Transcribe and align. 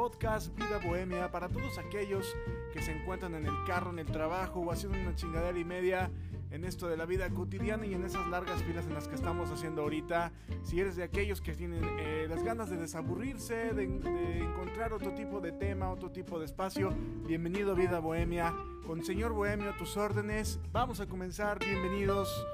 podcast 0.00 0.56
Vida 0.56 0.80
Bohemia 0.82 1.30
para 1.30 1.50
todos 1.50 1.76
aquellos 1.76 2.34
que 2.72 2.80
se 2.80 2.90
encuentran 2.90 3.34
en 3.34 3.44
el 3.44 3.52
carro, 3.66 3.90
en 3.90 3.98
el 3.98 4.06
trabajo 4.06 4.60
o 4.60 4.72
haciendo 4.72 4.98
una 4.98 5.14
chingadera 5.14 5.58
y 5.58 5.64
media 5.64 6.10
en 6.50 6.64
esto 6.64 6.88
de 6.88 6.96
la 6.96 7.04
vida 7.04 7.28
cotidiana 7.28 7.84
y 7.84 7.92
en 7.92 8.04
esas 8.04 8.26
largas 8.28 8.62
filas 8.62 8.86
en 8.86 8.94
las 8.94 9.08
que 9.08 9.14
estamos 9.14 9.50
haciendo 9.50 9.82
ahorita. 9.82 10.32
Si 10.62 10.80
eres 10.80 10.96
de 10.96 11.02
aquellos 11.02 11.42
que 11.42 11.52
tienen 11.52 11.84
eh, 11.98 12.24
las 12.30 12.42
ganas 12.42 12.70
de 12.70 12.78
desaburrirse, 12.78 13.74
de, 13.74 14.38
encontrar 14.38 14.94
otro 14.94 15.12
tipo 15.12 15.38
de 15.38 15.52
tema, 15.52 15.90
otro 15.90 16.10
tipo 16.10 16.38
de 16.38 16.46
espacio, 16.46 16.94
bienvenido 17.26 17.72
a 17.72 17.74
Vida 17.74 17.98
Bohemia. 17.98 18.54
Con 18.86 19.04
Señor 19.04 19.34
Bohemio 19.34 19.76
tus 19.76 19.98
órdenes, 19.98 20.60
vamos 20.72 21.00
a 21.00 21.06
comenzar. 21.08 21.58
Bienvenidos 21.58 22.46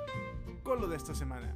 con 0.64 0.80
lo 0.80 0.88
de 0.88 0.96
esta 0.96 1.14
semana. 1.14 1.54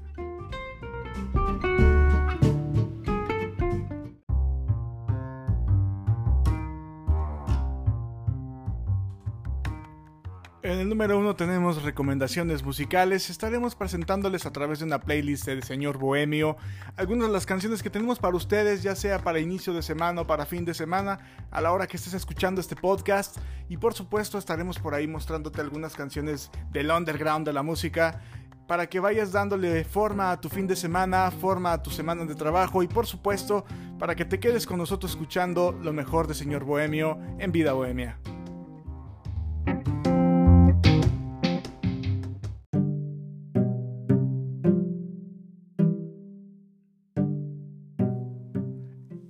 En 10.71 10.79
el 10.79 10.89
número 10.89 11.19
uno 11.19 11.35
tenemos 11.35 11.83
recomendaciones 11.83 12.63
musicales. 12.63 13.29
Estaremos 13.29 13.75
presentándoles 13.75 14.47
a 14.47 14.53
través 14.53 14.79
de 14.79 14.85
una 14.85 15.01
playlist 15.01 15.47
de 15.47 15.61
Señor 15.63 15.99
Bohemio 15.99 16.57
algunas 16.97 17.27
de 17.27 17.33
las 17.33 17.45
canciones 17.45 17.83
que 17.83 17.91
tenemos 17.91 18.21
para 18.21 18.37
ustedes, 18.37 18.81
ya 18.81 18.95
sea 18.95 19.19
para 19.19 19.41
inicio 19.41 19.73
de 19.73 19.83
semana 19.83 20.21
o 20.21 20.29
para 20.29 20.47
fin 20.47 20.65
de 20.65 20.73
semana, 20.73 21.19
a 21.51 21.61
la 21.61 21.73
hora 21.73 21.89
que 21.89 21.97
estés 21.97 22.15
escuchando 22.15 22.61
este 22.61 22.77
podcast. 22.77 23.39
Y 23.69 23.79
por 23.79 23.95
supuesto 23.95 24.39
estaremos 24.39 24.79
por 24.79 24.95
ahí 24.95 25.09
mostrándote 25.09 25.61
algunas 25.61 25.97
canciones 25.97 26.53
del 26.71 26.93
underground 26.93 27.45
de 27.45 27.53
la 27.53 27.65
música 27.65 28.21
para 28.69 28.89
que 28.89 29.01
vayas 29.01 29.33
dándole 29.33 29.83
forma 29.83 30.31
a 30.31 30.41
tu 30.41 30.49
fin 30.49 30.69
de 30.69 30.77
semana, 30.77 31.33
forma 31.33 31.73
a 31.73 31.83
tu 31.83 31.91
semana 31.91 32.25
de 32.27 32.37
trabajo 32.37 32.85
y 32.85 32.87
por 32.87 33.09
supuesto 33.09 33.65
para 33.99 34.15
que 34.15 34.25
te 34.25 34.39
quedes 34.39 34.69
con 34.69 34.79
nosotros 34.79 35.11
escuchando 35.11 35.73
lo 35.73 35.93
mejor 35.93 36.29
de 36.29 36.35
Señor 36.35 36.63
Bohemio 36.63 37.19
en 37.41 37.51
Vida 37.51 37.73
Bohemia. 37.73 38.21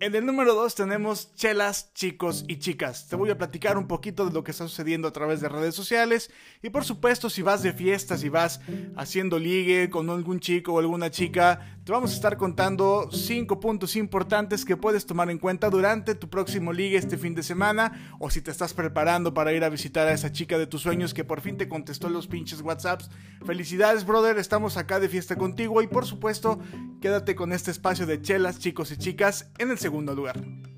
En 0.03 0.15
el 0.15 0.25
número 0.25 0.55
2 0.55 0.75
tenemos 0.77 1.34
chelas, 1.34 1.93
chicos 1.93 2.47
y 2.48 2.56
chicas. 2.56 3.06
Te 3.06 3.17
voy 3.17 3.29
a 3.29 3.37
platicar 3.37 3.77
un 3.77 3.87
poquito 3.87 4.25
de 4.25 4.33
lo 4.33 4.42
que 4.42 4.51
está 4.51 4.67
sucediendo 4.67 5.07
a 5.07 5.12
través 5.12 5.42
de 5.42 5.51
redes 5.51 5.75
sociales. 5.75 6.31
Y 6.62 6.70
por 6.70 6.84
supuesto, 6.84 7.29
si 7.29 7.42
vas 7.42 7.62
de 7.62 7.75
fiestas, 7.75 8.20
si 8.20 8.31
vas 8.31 8.62
haciendo 8.97 9.39
ligue 9.39 9.91
con 9.91 10.09
algún 10.09 10.41
chico 10.41 10.73
o 10.73 10.79
alguna 10.79 11.11
chica, 11.11 11.77
te 11.84 11.92
vamos 11.92 12.12
a 12.12 12.15
estar 12.15 12.39
contando 12.39 13.11
5 13.12 13.61
puntos 13.61 13.95
importantes 13.95 14.65
que 14.65 14.79
puedes 14.79 15.05
tomar 15.05 15.31
en 15.31 15.39
cuenta 15.39 15.69
durante 15.69 16.14
tu 16.14 16.31
próximo 16.31 16.73
ligue 16.73 16.97
este 16.97 17.19
fin 17.19 17.35
de 17.35 17.42
semana. 17.42 18.17
O 18.20 18.31
si 18.31 18.41
te 18.41 18.51
estás 18.51 18.73
preparando 18.73 19.35
para 19.35 19.53
ir 19.53 19.64
a 19.64 19.69
visitar 19.69 20.09
a 20.09 20.14
esa 20.14 20.33
chica 20.33 20.57
de 20.57 20.67
tus 20.67 20.81
sueños 20.81 21.12
que 21.12 21.25
por 21.25 21.42
fin 21.42 21.59
te 21.59 21.69
contestó 21.69 22.09
los 22.09 22.27
pinches 22.27 22.62
WhatsApps. 22.62 23.11
Felicidades, 23.45 24.07
brother. 24.07 24.39
Estamos 24.39 24.79
acá 24.79 24.98
de 24.98 25.11
fiesta 25.11 25.37
contigo. 25.37 25.83
Y 25.83 25.89
por 25.89 26.07
supuesto, 26.07 26.59
quédate 27.03 27.35
con 27.35 27.53
este 27.53 27.70
espacio 27.70 28.07
de 28.07 28.23
chelas, 28.23 28.59
chicos 28.61 28.92
y 28.92 28.97
chicas 28.97 29.51
en 29.59 29.70
el 29.70 29.77
segundo 29.77 29.89
segundo 29.91 30.14
lugar. 30.14 30.70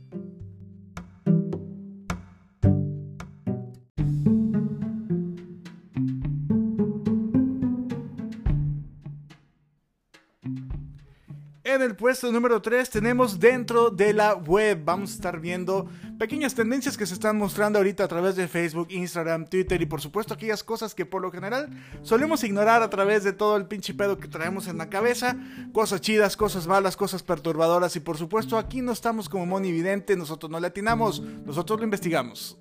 Puesto 12.02 12.32
número 12.32 12.60
3 12.60 12.90
tenemos 12.90 13.38
dentro 13.38 13.88
de 13.88 14.12
la 14.12 14.34
web. 14.34 14.82
Vamos 14.84 15.12
a 15.12 15.14
estar 15.14 15.38
viendo 15.38 15.86
pequeñas 16.18 16.52
tendencias 16.52 16.96
que 16.96 17.06
se 17.06 17.14
están 17.14 17.38
mostrando 17.38 17.78
ahorita 17.78 18.02
a 18.02 18.08
través 18.08 18.34
de 18.34 18.48
Facebook, 18.48 18.88
Instagram, 18.90 19.46
Twitter 19.46 19.80
y 19.80 19.86
por 19.86 20.00
supuesto 20.00 20.34
aquellas 20.34 20.64
cosas 20.64 20.96
que 20.96 21.06
por 21.06 21.22
lo 21.22 21.30
general 21.30 21.70
solemos 22.02 22.42
ignorar 22.42 22.82
a 22.82 22.90
través 22.90 23.22
de 23.22 23.32
todo 23.32 23.56
el 23.56 23.66
pinche 23.66 23.94
pedo 23.94 24.18
que 24.18 24.26
traemos 24.26 24.66
en 24.66 24.78
la 24.78 24.90
cabeza. 24.90 25.36
Cosas 25.72 26.00
chidas, 26.00 26.36
cosas 26.36 26.66
malas, 26.66 26.96
cosas 26.96 27.22
perturbadoras 27.22 27.94
y 27.94 28.00
por 28.00 28.18
supuesto 28.18 28.58
aquí 28.58 28.82
no 28.82 28.90
estamos 28.90 29.28
como 29.28 29.46
monividente, 29.46 30.16
nosotros 30.16 30.50
no 30.50 30.58
le 30.58 30.66
atinamos, 30.66 31.20
nosotros 31.20 31.78
lo 31.78 31.84
investigamos. 31.84 32.58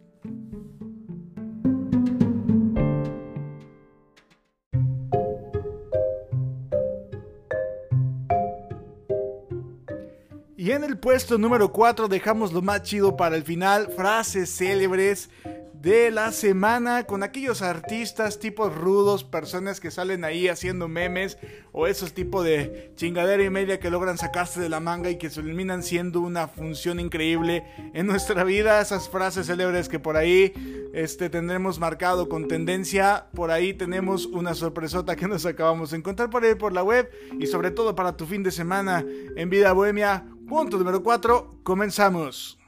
En 10.83 10.89
el 10.89 10.97
puesto 10.97 11.37
número 11.37 11.71
4 11.71 12.07
dejamos 12.07 12.53
lo 12.53 12.63
más 12.63 12.81
chido 12.81 13.15
para 13.15 13.35
el 13.35 13.43
final, 13.43 13.91
frases 13.95 14.49
célebres 14.57 15.29
de 15.73 16.09
la 16.11 16.31
semana 16.31 17.03
con 17.03 17.23
aquellos 17.23 17.61
artistas 17.61 18.39
tipos 18.39 18.75
rudos, 18.75 19.23
personas 19.23 19.79
que 19.79 19.91
salen 19.91 20.23
ahí 20.23 20.47
haciendo 20.47 20.87
memes 20.87 21.37
o 21.71 21.87
esos 21.87 22.13
tipos 22.13 22.45
de 22.45 22.91
chingadera 22.95 23.43
y 23.43 23.49
media 23.49 23.79
que 23.79 23.89
logran 23.91 24.17
sacarse 24.17 24.59
de 24.59 24.69
la 24.69 24.79
manga 24.79 25.09
y 25.09 25.17
que 25.17 25.29
terminan 25.29 25.83
siendo 25.83 26.21
una 26.21 26.47
función 26.47 26.99
increíble 26.99 27.63
en 27.93 28.07
nuestra 28.07 28.43
vida, 28.43 28.81
esas 28.81 29.09
frases 29.09 29.47
célebres 29.47 29.87
que 29.87 29.99
por 29.99 30.17
ahí 30.17 30.53
este, 30.93 31.29
tendremos 31.29 31.79
marcado 31.79 32.27
con 32.27 32.47
tendencia, 32.47 33.27
por 33.33 33.51
ahí 33.51 33.73
tenemos 33.73 34.25
una 34.25 34.55
sorpresota 34.55 35.15
que 35.15 35.27
nos 35.27 35.45
acabamos 35.45 35.91
de 35.91 35.97
encontrar 35.97 36.29
por 36.29 36.43
ahí 36.43 36.55
por 36.55 36.73
la 36.73 36.83
web 36.83 37.09
y 37.39 37.47
sobre 37.47 37.71
todo 37.71 37.95
para 37.95 38.17
tu 38.17 38.25
fin 38.25 38.41
de 38.41 38.51
semana 38.51 39.05
en 39.35 39.49
Vida 39.49 39.73
Bohemia. 39.73 40.25
Punto 40.51 40.77
número 40.77 41.01
4, 41.01 41.59
comenzamos. 41.63 42.59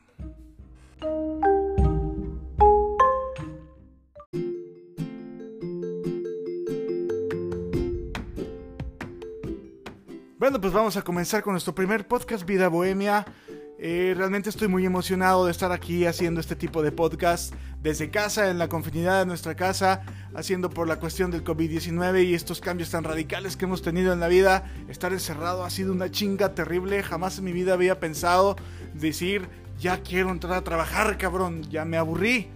Bueno, 10.39 10.61
pues 10.61 10.71
vamos 10.71 10.95
a 10.95 11.01
comenzar 11.01 11.43
con 11.43 11.51
nuestro 11.51 11.75
primer 11.75 12.07
podcast 12.07 12.45
Vida 12.45 12.69
Bohemia. 12.69 13.25
Eh, 13.77 14.13
realmente 14.15 14.49
estoy 14.49 14.69
muy 14.69 14.85
emocionado 14.85 15.43
de 15.43 15.51
estar 15.51 15.73
aquí 15.73 16.05
haciendo 16.05 16.39
este 16.39 16.55
tipo 16.55 16.81
de 16.83 16.93
podcast 16.93 17.53
desde 17.81 18.09
casa, 18.09 18.49
en 18.49 18.59
la 18.59 18.69
confinidad 18.69 19.19
de 19.19 19.25
nuestra 19.25 19.55
casa, 19.55 20.05
haciendo 20.35 20.69
por 20.69 20.87
la 20.87 20.99
cuestión 20.99 21.31
del 21.31 21.43
COVID-19 21.43 22.25
y 22.25 22.33
estos 22.33 22.61
cambios 22.61 22.89
tan 22.89 23.03
radicales 23.03 23.57
que 23.57 23.65
hemos 23.65 23.81
tenido 23.81 24.13
en 24.13 24.19
la 24.19 24.27
vida. 24.27 24.71
Estar 24.87 25.13
encerrado 25.13 25.63
ha 25.63 25.69
sido 25.69 25.91
una 25.91 26.11
chinga 26.11 26.55
terrible. 26.55 27.03
Jamás 27.03 27.37
en 27.37 27.45
mi 27.45 27.51
vida 27.51 27.73
había 27.73 27.99
pensado 27.99 28.55
decir, 28.93 29.47
ya 29.79 30.01
quiero 30.01 30.31
entrar 30.31 30.53
a 30.53 30.63
trabajar, 30.63 31.17
cabrón, 31.17 31.63
ya 31.69 31.85
me 31.85 31.97
aburrí. 31.97 32.47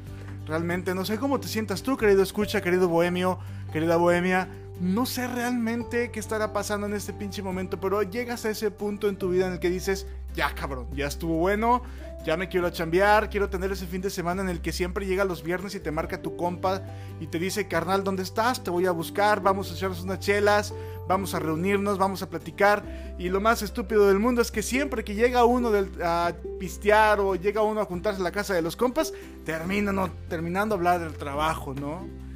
Realmente 0.47 0.95
no 0.95 1.05
sé 1.05 1.17
cómo 1.17 1.39
te 1.39 1.47
sientas 1.47 1.83
tú, 1.83 1.97
querido 1.97 2.23
escucha, 2.23 2.61
querido 2.61 2.87
bohemio, 2.87 3.39
querida 3.71 3.97
bohemia 3.97 4.47
no 4.79 5.05
sé 5.05 5.27
realmente 5.27 6.11
qué 6.11 6.19
estará 6.19 6.53
pasando 6.53 6.85
en 6.85 6.93
este 6.93 7.13
pinche 7.13 7.41
momento, 7.41 7.79
pero 7.79 8.03
llegas 8.03 8.45
a 8.45 8.51
ese 8.51 8.69
punto 8.69 9.09
en 9.09 9.17
tu 9.17 9.29
vida 9.29 9.47
en 9.47 9.53
el 9.53 9.59
que 9.59 9.69
dices, 9.69 10.05
ya 10.35 10.53
cabrón, 10.53 10.87
ya 10.95 11.07
estuvo 11.07 11.37
bueno, 11.37 11.81
ya 12.27 12.35
me 12.35 12.49
quiero 12.49 12.69
chambear, 12.69 13.29
quiero 13.29 13.49
tener 13.49 13.71
ese 13.71 13.87
fin 13.87 14.01
de 14.01 14.09
semana 14.09 14.41
en 14.41 14.49
el 14.49 14.59
que 14.59 14.73
siempre 14.73 15.05
llega 15.05 15.23
los 15.23 15.43
viernes 15.43 15.75
y 15.75 15.79
te 15.79 15.91
marca 15.91 16.21
tu 16.21 16.35
compa 16.35 16.81
y 17.21 17.27
te 17.27 17.39
dice, 17.39 17.69
carnal, 17.69 18.03
¿dónde 18.03 18.23
estás? 18.23 18.61
Te 18.61 18.69
voy 18.69 18.85
a 18.85 18.91
buscar, 18.91 19.41
vamos 19.41 19.71
a 19.71 19.75
echarnos 19.75 20.03
unas 20.03 20.19
chelas, 20.19 20.73
vamos 21.07 21.33
a 21.33 21.39
reunirnos, 21.39 21.97
vamos 21.97 22.21
a 22.23 22.29
platicar. 22.29 22.83
Y 23.17 23.29
lo 23.29 23.39
más 23.39 23.61
estúpido 23.61 24.09
del 24.09 24.19
mundo 24.19 24.41
es 24.41 24.51
que 24.51 24.61
siempre 24.61 25.05
que 25.05 25.15
llega 25.15 25.45
uno 25.45 25.71
a 26.03 26.33
pistear 26.59 27.21
o 27.21 27.35
llega 27.35 27.61
uno 27.61 27.79
a 27.79 27.85
juntarse 27.85 28.17
en 28.17 28.25
la 28.25 28.31
casa 28.31 28.53
de 28.53 28.61
los 28.61 28.75
compas, 28.75 29.13
terminan 29.45 30.11
terminando 30.27 30.75
a 30.75 30.77
hablar 30.77 30.99
del 30.99 31.13
trabajo, 31.13 31.73
¿no? 31.75 32.26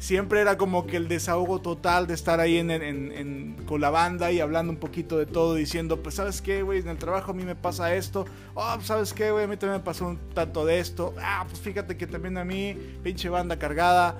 Siempre 0.00 0.40
era 0.40 0.56
como 0.56 0.86
que 0.86 0.96
el 0.96 1.08
desahogo 1.08 1.60
total 1.60 2.06
de 2.06 2.14
estar 2.14 2.40
ahí 2.40 2.56
en, 2.56 3.56
con 3.66 3.80
la 3.80 3.90
banda 3.90 4.32
y 4.32 4.40
hablando 4.40 4.72
un 4.72 4.78
poquito 4.78 5.18
de 5.18 5.26
todo, 5.26 5.54
diciendo, 5.54 6.02
pues 6.02 6.16
sabes 6.16 6.40
qué, 6.40 6.62
güey, 6.62 6.80
en 6.80 6.88
el 6.88 6.96
trabajo 6.96 7.30
a 7.30 7.34
mí 7.34 7.44
me 7.44 7.54
pasa 7.54 7.94
esto, 7.94 8.24
oh, 8.54 8.72
pues, 8.76 8.86
sabes 8.86 9.12
qué, 9.12 9.30
güey, 9.30 9.44
a 9.44 9.46
mí 9.46 9.56
también 9.56 9.80
me 9.80 9.84
pasó 9.84 10.08
un 10.08 10.18
tanto 10.34 10.64
de 10.64 10.80
esto, 10.80 11.14
ah, 11.22 11.44
pues 11.46 11.60
fíjate 11.60 11.96
que 11.96 12.06
también 12.06 12.38
a 12.38 12.44
mí, 12.44 12.74
pinche 13.04 13.28
banda 13.28 13.58
cargada, 13.58 14.18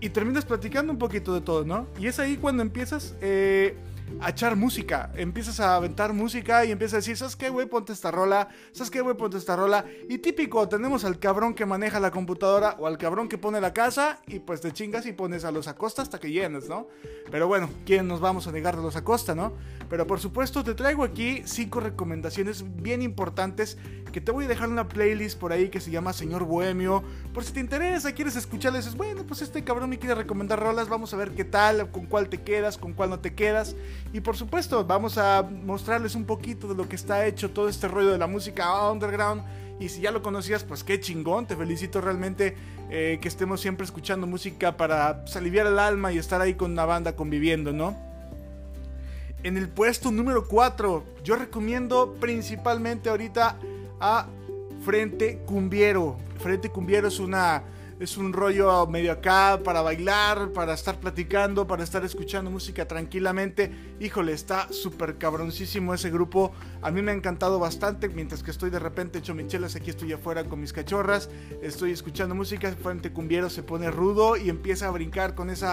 y 0.00 0.08
terminas 0.10 0.44
platicando 0.44 0.92
un 0.92 0.98
poquito 0.98 1.34
de 1.34 1.40
todo, 1.40 1.64
¿no? 1.64 1.88
Y 1.98 2.06
es 2.06 2.18
ahí 2.20 2.36
cuando 2.36 2.62
empiezas... 2.62 3.16
Eh, 3.20 3.76
a 4.20 4.30
echar 4.30 4.56
música. 4.56 5.10
Empiezas 5.14 5.60
a 5.60 5.76
aventar 5.76 6.12
música 6.12 6.64
y 6.64 6.72
empiezas 6.72 6.94
a 6.94 6.96
decir, 6.98 7.16
¿sabes 7.16 7.36
qué, 7.36 7.48
güey? 7.48 7.66
Ponte 7.66 7.92
esta 7.92 8.10
rola. 8.10 8.48
¿Sabes 8.72 8.90
qué, 8.90 9.00
güey? 9.00 9.16
Ponte 9.16 9.36
esta 9.38 9.56
rola. 9.56 9.84
Y 10.08 10.18
típico, 10.18 10.68
tenemos 10.68 11.04
al 11.04 11.18
cabrón 11.18 11.54
que 11.54 11.66
maneja 11.66 12.00
la 12.00 12.10
computadora 12.10 12.76
o 12.78 12.86
al 12.86 12.98
cabrón 12.98 13.28
que 13.28 13.38
pone 13.38 13.60
la 13.60 13.72
casa 13.72 14.20
y 14.26 14.40
pues 14.40 14.60
te 14.60 14.72
chingas 14.72 15.06
y 15.06 15.12
pones 15.12 15.44
a 15.44 15.50
los 15.50 15.68
Acosta 15.68 16.02
hasta 16.02 16.18
que 16.18 16.30
llenes, 16.30 16.68
¿no? 16.68 16.88
Pero 17.30 17.48
bueno, 17.48 17.68
¿quién 17.84 18.08
nos 18.08 18.20
vamos 18.20 18.46
a 18.46 18.52
negar 18.52 18.76
de 18.76 18.82
los 18.82 18.96
Acosta, 18.96 19.34
no? 19.34 19.52
Pero 19.88 20.06
por 20.06 20.20
supuesto 20.20 20.64
te 20.64 20.74
traigo 20.74 21.04
aquí 21.04 21.42
cinco 21.44 21.80
recomendaciones 21.80 22.64
bien 22.82 23.02
importantes 23.02 23.78
que 24.10 24.20
te 24.20 24.32
voy 24.32 24.44
a 24.44 24.48
dejar 24.48 24.68
una 24.68 24.88
playlist 24.88 25.38
por 25.38 25.52
ahí 25.52 25.68
que 25.68 25.80
se 25.80 25.90
llama 25.90 26.12
Señor 26.12 26.44
Bohemio. 26.44 27.02
Por 27.32 27.44
si 27.44 27.52
te 27.52 27.60
interesa, 27.60 28.12
quieres 28.12 28.36
escucharles, 28.36 28.84
dices, 28.84 28.96
bueno, 28.96 29.24
pues 29.26 29.42
este 29.42 29.64
cabrón 29.64 29.90
me 29.90 29.98
quiere 29.98 30.14
recomendar 30.14 30.60
rolas, 30.60 30.88
vamos 30.88 31.12
a 31.14 31.16
ver 31.16 31.30
qué 31.32 31.44
tal, 31.44 31.90
con 31.90 32.06
cuál 32.06 32.28
te 32.28 32.42
quedas, 32.42 32.78
con 32.78 32.92
cuál 32.92 33.10
no 33.10 33.20
te 33.20 33.34
quedas. 33.34 33.76
Y 34.12 34.20
por 34.20 34.36
supuesto, 34.36 34.84
vamos 34.84 35.18
a 35.18 35.42
mostrarles 35.42 36.14
un 36.14 36.24
poquito 36.24 36.68
de 36.68 36.74
lo 36.74 36.88
que 36.88 36.96
está 36.96 37.26
hecho 37.26 37.50
todo 37.50 37.68
este 37.68 37.88
rollo 37.88 38.10
de 38.10 38.18
la 38.18 38.26
música 38.26 38.90
underground 38.90 39.42
Y 39.80 39.88
si 39.88 40.00
ya 40.00 40.10
lo 40.10 40.22
conocías, 40.22 40.64
pues 40.64 40.84
qué 40.84 41.00
chingón. 41.00 41.46
Te 41.46 41.56
felicito 41.56 42.00
realmente 42.00 42.56
eh, 42.90 43.18
que 43.20 43.28
estemos 43.28 43.60
siempre 43.60 43.84
escuchando 43.84 44.26
música 44.26 44.76
para 44.76 45.22
pues, 45.22 45.36
aliviar 45.36 45.66
el 45.66 45.78
alma 45.78 46.12
y 46.12 46.18
estar 46.18 46.40
ahí 46.40 46.54
con 46.54 46.72
una 46.72 46.84
banda 46.84 47.14
conviviendo, 47.14 47.72
¿no? 47.72 48.08
En 49.44 49.56
el 49.56 49.68
puesto 49.68 50.10
número 50.10 50.48
4, 50.48 51.04
yo 51.22 51.36
recomiendo 51.36 52.16
principalmente 52.18 53.08
ahorita 53.08 53.56
a 54.00 54.28
Frente 54.84 55.38
Cumbiero. 55.46 56.16
Frente 56.38 56.70
Cumbiero 56.70 57.08
es 57.08 57.18
una 57.18 57.64
es 58.00 58.16
un 58.16 58.32
rollo 58.32 58.86
medio 58.86 59.10
acá 59.10 59.60
para 59.64 59.82
bailar, 59.82 60.52
para 60.52 60.74
estar 60.74 61.00
platicando, 61.00 61.66
para 61.66 61.82
estar 61.82 62.04
escuchando 62.04 62.48
música 62.48 62.86
tranquilamente. 62.86 63.72
Híjole, 63.98 64.34
está 64.34 64.72
súper 64.72 65.18
cabroncísimo 65.18 65.92
ese 65.92 66.08
grupo. 66.08 66.52
A 66.80 66.92
mí 66.92 67.02
me 67.02 67.10
ha 67.10 67.14
encantado 67.14 67.58
bastante. 67.58 68.08
Mientras 68.08 68.44
que 68.44 68.52
estoy 68.52 68.70
de 68.70 68.78
repente 68.78 69.18
hecho 69.18 69.34
michelas, 69.34 69.74
aquí 69.74 69.90
estoy 69.90 70.12
afuera 70.12 70.44
con 70.44 70.60
mis 70.60 70.72
cachorras. 70.72 71.28
Estoy 71.60 71.90
escuchando 71.90 72.36
música. 72.36 72.72
Frente 72.80 73.12
Cumbiero 73.12 73.50
se 73.50 73.64
pone 73.64 73.90
rudo 73.90 74.36
y 74.36 74.48
empieza 74.48 74.86
a 74.86 74.92
brincar 74.92 75.34
con 75.34 75.50
ese 75.50 75.66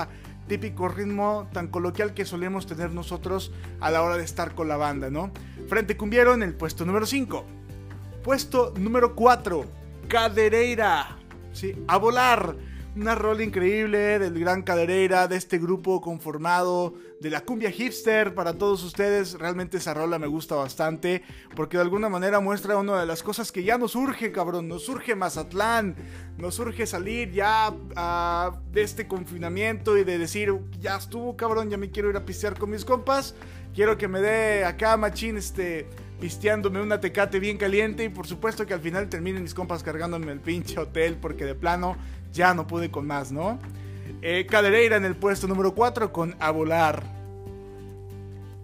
típico 0.48 0.88
ritmo 0.88 1.48
tan 1.54 1.68
coloquial 1.68 2.16
que 2.16 2.26
solemos 2.26 2.66
tener 2.66 2.92
nosotros 2.92 3.52
a 3.80 3.92
la 3.92 4.02
hora 4.02 4.18
de 4.18 4.24
estar 4.24 4.56
con 4.56 4.68
la 4.68 4.78
banda, 4.78 5.12
¿no? 5.12 5.32
Frente 5.68 5.96
Cumbiero 5.96 6.34
en 6.34 6.42
el 6.42 6.56
puesto 6.56 6.86
número 6.86 7.06
5. 7.06 7.65
Puesto 8.26 8.74
número 8.80 9.14
4. 9.14 9.66
Cadereira. 10.08 11.16
¿sí? 11.54 11.76
A 11.88 11.98
volar. 11.98 12.56
Una 12.96 13.14
rola 13.14 13.44
increíble 13.44 14.18
del 14.18 14.40
Gran 14.40 14.64
Cadereira, 14.64 15.28
de 15.28 15.36
este 15.36 15.60
grupo 15.60 16.02
conformado 16.02 16.96
de 17.22 17.30
la 17.30 17.42
cumbia 17.42 17.70
hipster 17.70 18.34
para 18.34 18.54
todos 18.54 18.84
ustedes. 18.84 19.38
Realmente 19.38 19.78
esa 19.78 19.94
rola 19.94 20.18
me 20.18 20.26
gusta 20.26 20.56
bastante 20.56 21.22
porque 21.56 21.78
de 21.78 21.84
alguna 21.84 22.10
manera 22.10 22.40
muestra 22.40 22.78
una 22.78 23.00
de 23.00 23.06
las 23.06 23.22
cosas 23.22 23.52
que 23.52 23.64
ya 23.64 23.78
nos 23.78 23.92
surge, 23.92 24.32
cabrón. 24.32 24.70
Nos 24.70 24.86
surge 24.86 25.14
Mazatlán, 25.14 25.96
nos 26.40 26.56
surge 26.56 26.88
salir 26.88 27.32
ya 27.32 27.72
de 28.72 28.82
este 28.82 29.08
confinamiento 29.08 30.00
y 30.00 30.04
de 30.04 30.18
decir, 30.18 30.52
ya 30.80 30.98
estuvo, 30.98 31.38
cabrón, 31.38 31.70
ya 31.70 31.78
me 31.78 31.92
quiero 31.92 32.10
ir 32.10 32.18
a 32.18 32.26
pistear 32.26 32.58
con 32.58 32.72
mis 32.72 32.86
compas. 32.86 33.36
Quiero 33.76 34.00
que 34.00 34.08
me 34.08 34.20
dé 34.20 34.66
acá, 34.66 34.98
machín, 34.98 35.38
este 35.38 35.88
pisteándome 36.20 36.82
una 36.82 37.00
tecate 37.00 37.40
bien 37.40 37.58
caliente 37.58 38.04
y 38.04 38.10
por 38.10 38.28
supuesto 38.28 38.66
que 38.66 38.74
al 38.74 38.82
final 38.82 39.10
terminen 39.10 39.44
mis 39.44 39.54
compas 39.54 39.84
cargándome 39.84 40.32
el 40.32 40.40
pinche 40.40 40.80
hotel 40.80 41.18
porque 41.22 41.46
de 41.46 41.56
plano 41.56 41.98
ya 42.34 42.54
no 42.54 42.68
pude 42.68 42.92
con 42.92 43.06
más, 43.06 43.32
¿no? 43.32 43.60
Eh, 44.22 44.46
Cadereira 44.46 44.98
en 44.98 45.06
el 45.06 45.16
puesto 45.16 45.48
número 45.48 45.74
4 45.74 46.12
con 46.12 46.36
A 46.40 46.52
Volar. 46.52 47.04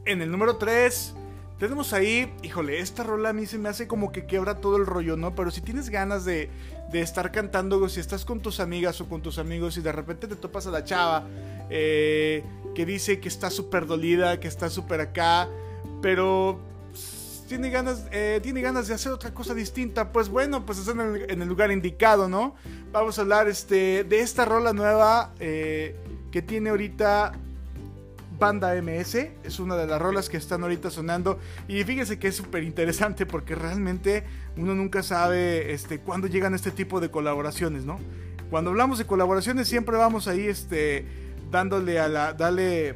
En 0.05 0.21
el 0.21 0.31
número 0.31 0.57
3 0.57 1.15
tenemos 1.59 1.93
ahí, 1.93 2.33
híjole, 2.41 2.79
esta 2.79 3.03
rola 3.03 3.29
a 3.29 3.33
mí 3.33 3.45
se 3.45 3.59
me 3.59 3.69
hace 3.69 3.87
como 3.87 4.11
que 4.11 4.25
quebra 4.25 4.55
todo 4.55 4.77
el 4.77 4.85
rollo, 4.85 5.15
¿no? 5.15 5.35
Pero 5.35 5.51
si 5.51 5.61
tienes 5.61 5.89
ganas 5.89 6.25
de, 6.25 6.49
de 6.91 7.01
estar 7.01 7.31
cantando, 7.31 7.87
si 7.87 7.99
estás 7.99 8.25
con 8.25 8.39
tus 8.39 8.59
amigas 8.59 8.99
o 9.01 9.07
con 9.07 9.21
tus 9.21 9.37
amigos 9.37 9.77
y 9.77 9.81
de 9.81 9.91
repente 9.91 10.27
te 10.27 10.35
topas 10.35 10.65
a 10.65 10.71
la 10.71 10.83
chava 10.83 11.27
eh, 11.69 12.43
que 12.73 12.85
dice 12.85 13.19
que 13.19 13.27
está 13.27 13.49
súper 13.49 13.85
dolida, 13.85 14.39
que 14.39 14.47
está 14.47 14.69
súper 14.69 15.01
acá, 15.01 15.47
pero 16.01 16.59
tiene 17.51 17.69
ganas, 17.69 18.05
eh, 18.13 18.39
tiene 18.41 18.61
ganas 18.61 18.87
de 18.87 18.93
hacer 18.93 19.11
otra 19.11 19.33
cosa 19.33 19.53
distinta, 19.53 20.13
pues 20.13 20.29
bueno, 20.29 20.65
pues 20.65 20.79
están 20.79 21.01
en 21.01 21.41
el, 21.41 21.49
lugar 21.49 21.69
indicado, 21.69 22.29
¿no? 22.29 22.55
Vamos 22.93 23.19
a 23.19 23.23
hablar 23.23 23.49
este, 23.49 24.05
de 24.05 24.21
esta 24.21 24.45
rola 24.45 24.71
nueva 24.71 25.33
eh, 25.37 25.97
que 26.31 26.41
tiene 26.41 26.69
ahorita 26.69 27.33
Banda 28.39 28.73
MS. 28.81 29.15
Es 29.43 29.59
una 29.59 29.75
de 29.75 29.85
las 29.85 30.01
rolas 30.01 30.29
que 30.29 30.37
están 30.37 30.63
ahorita 30.63 30.89
sonando. 30.89 31.39
Y 31.67 31.83
fíjense 31.83 32.17
que 32.17 32.29
es 32.29 32.37
súper 32.37 32.63
interesante 32.63 33.25
porque 33.25 33.53
realmente 33.53 34.23
uno 34.55 34.73
nunca 34.73 35.03
sabe 35.03 35.73
este, 35.73 35.99
cuándo 35.99 36.27
llegan 36.27 36.55
este 36.55 36.71
tipo 36.71 37.01
de 37.01 37.11
colaboraciones, 37.11 37.83
¿no? 37.83 37.99
Cuando 38.49 38.69
hablamos 38.69 38.97
de 38.97 39.03
colaboraciones 39.03 39.67
siempre 39.67 39.97
vamos 39.97 40.29
ahí 40.29 40.47
este, 40.47 41.05
dándole 41.51 41.99
a 41.99 42.07
la... 42.07 42.31
Dale, 42.31 42.95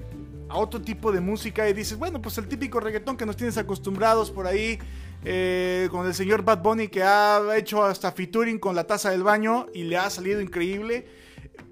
a 0.55 0.57
otro 0.57 0.81
tipo 0.81 1.11
de 1.11 1.19
música 1.19 1.67
y 1.69 1.73
dices, 1.73 1.97
bueno, 1.97 2.21
pues 2.21 2.37
el 2.37 2.47
típico 2.47 2.79
reggaetón 2.79 3.17
que 3.17 3.25
nos 3.25 3.35
tienes 3.35 3.57
acostumbrados 3.57 4.31
por 4.31 4.47
ahí, 4.47 4.79
eh, 5.25 5.89
con 5.91 6.07
el 6.07 6.13
señor 6.13 6.43
Bad 6.43 6.61
Bunny 6.61 6.87
que 6.87 7.03
ha 7.03 7.41
hecho 7.57 7.83
hasta 7.83 8.11
featuring 8.11 8.57
con 8.57 8.73
la 8.73 8.85
taza 8.85 9.11
del 9.11 9.21
baño 9.21 9.67
y 9.73 9.83
le 9.83 9.97
ha 9.97 10.09
salido 10.09 10.39
increíble. 10.39 11.05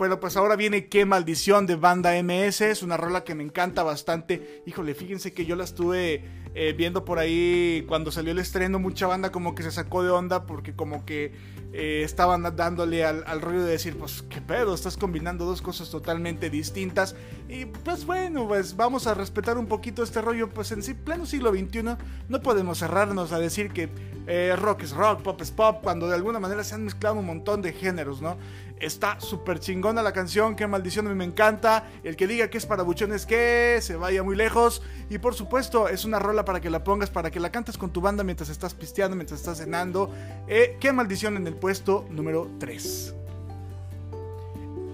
Pero 0.04 0.20
pues 0.20 0.36
ahora 0.36 0.58
viene 0.58 0.90
Qué 0.90 1.06
maldición 1.06 1.66
de 1.66 1.78
banda 1.78 2.22
MS, 2.22 2.60
es 2.60 2.84
una 2.84 2.98
rola 2.98 3.24
que 3.24 3.36
me 3.36 3.44
encanta 3.44 3.84
bastante. 3.84 4.62
Híjole, 4.66 4.96
fíjense 4.96 5.32
que 5.32 5.46
yo 5.46 5.56
la 5.56 5.64
estuve 5.64 6.26
eh, 6.56 6.74
viendo 6.78 7.06
por 7.06 7.20
ahí 7.20 7.86
cuando 7.88 8.12
salió 8.12 8.34
el 8.34 8.40
estreno, 8.40 8.80
mucha 8.80 9.08
banda 9.08 9.32
como 9.32 9.56
que 9.56 9.64
se 9.64 9.72
sacó 9.72 10.04
de 10.04 10.10
onda 10.12 10.46
porque 10.46 10.76
como 10.76 11.06
que 11.06 11.32
eh, 11.72 12.02
estaban 12.04 12.44
dándole 12.56 13.06
al, 13.06 13.42
rollo 13.42 13.64
de 13.64 13.72
decir, 13.72 13.98
pues 13.98 14.24
qué 14.30 14.42
pedo, 14.42 14.76
estás 14.76 14.98
combinando 14.98 15.46
dos 15.46 15.62
cosas 15.62 15.90
totalmente 15.90 16.50
distintas. 16.50 17.16
Y 17.48 17.66
pues 17.66 18.06
bueno, 18.06 18.46
pues 18.46 18.76
vamos 18.76 19.08
a 19.08 19.14
respetar 19.14 19.58
un 19.58 19.68
poquito 19.68 20.04
este 20.04 20.22
rollo, 20.22 20.50
pues 20.50 20.74
en 20.74 20.84
sí, 20.84 20.96
pleno 20.96 21.26
siglo 21.26 21.52
XXI, 21.52 21.96
no 22.28 22.42
podemos 22.42 22.80
cerrarnos 22.80 23.32
a 23.32 23.40
decir 23.40 23.72
que 23.72 23.88
eh, 24.28 24.54
rock 24.58 24.84
es 24.84 24.92
rock, 24.92 25.22
pop 25.22 25.42
es 25.42 25.52
pop, 25.52 25.80
cuando 25.82 26.10
de 26.10 26.16
alguna 26.16 26.42
manera 26.42 26.64
se 26.66 26.76
han 26.76 26.84
mezclado 26.84 27.16
un 27.16 27.26
montón 27.26 27.62
de 27.62 27.72
géneros, 27.72 28.22
¿no? 28.22 28.38
Está 28.84 29.18
súper 29.22 29.62
chingona 29.62 30.04
la 30.04 30.12
canción, 30.12 30.58
qué 30.58 30.68
maldición, 30.68 31.08
a 31.08 31.10
mí 31.10 31.16
me 31.16 31.24
encanta. 31.24 31.90
El 32.04 32.18
que 32.18 32.28
diga 32.28 32.50
que 32.50 32.58
es 32.58 32.66
para 32.66 32.84
buchones 32.84 33.26
que 33.26 33.80
se 33.82 33.96
vaya 33.96 34.24
muy 34.24 34.36
lejos. 34.36 34.82
Y 35.10 35.20
por 35.20 35.36
supuesto, 35.36 35.88
es 35.88 36.04
una 36.04 36.20
rola 36.20 36.44
para 36.44 36.60
que 36.60 36.70
la 36.70 36.84
pongas, 36.84 37.10
para 37.10 37.32
que 37.32 37.40
la 37.40 37.50
cantes 37.50 37.78
con 37.78 37.94
tu 37.94 38.02
banda 38.02 38.26
mientras 38.26 38.50
estás 38.50 38.74
pisteando, 38.74 39.16
mientras 39.16 39.40
estás 39.40 39.60
cenando. 39.60 40.14
Eh, 40.50 40.76
qué 40.82 40.92
maldición 40.92 41.38
en 41.38 41.48
el 41.48 41.56
puesto 41.56 42.06
número 42.10 42.52
3. 42.60 43.16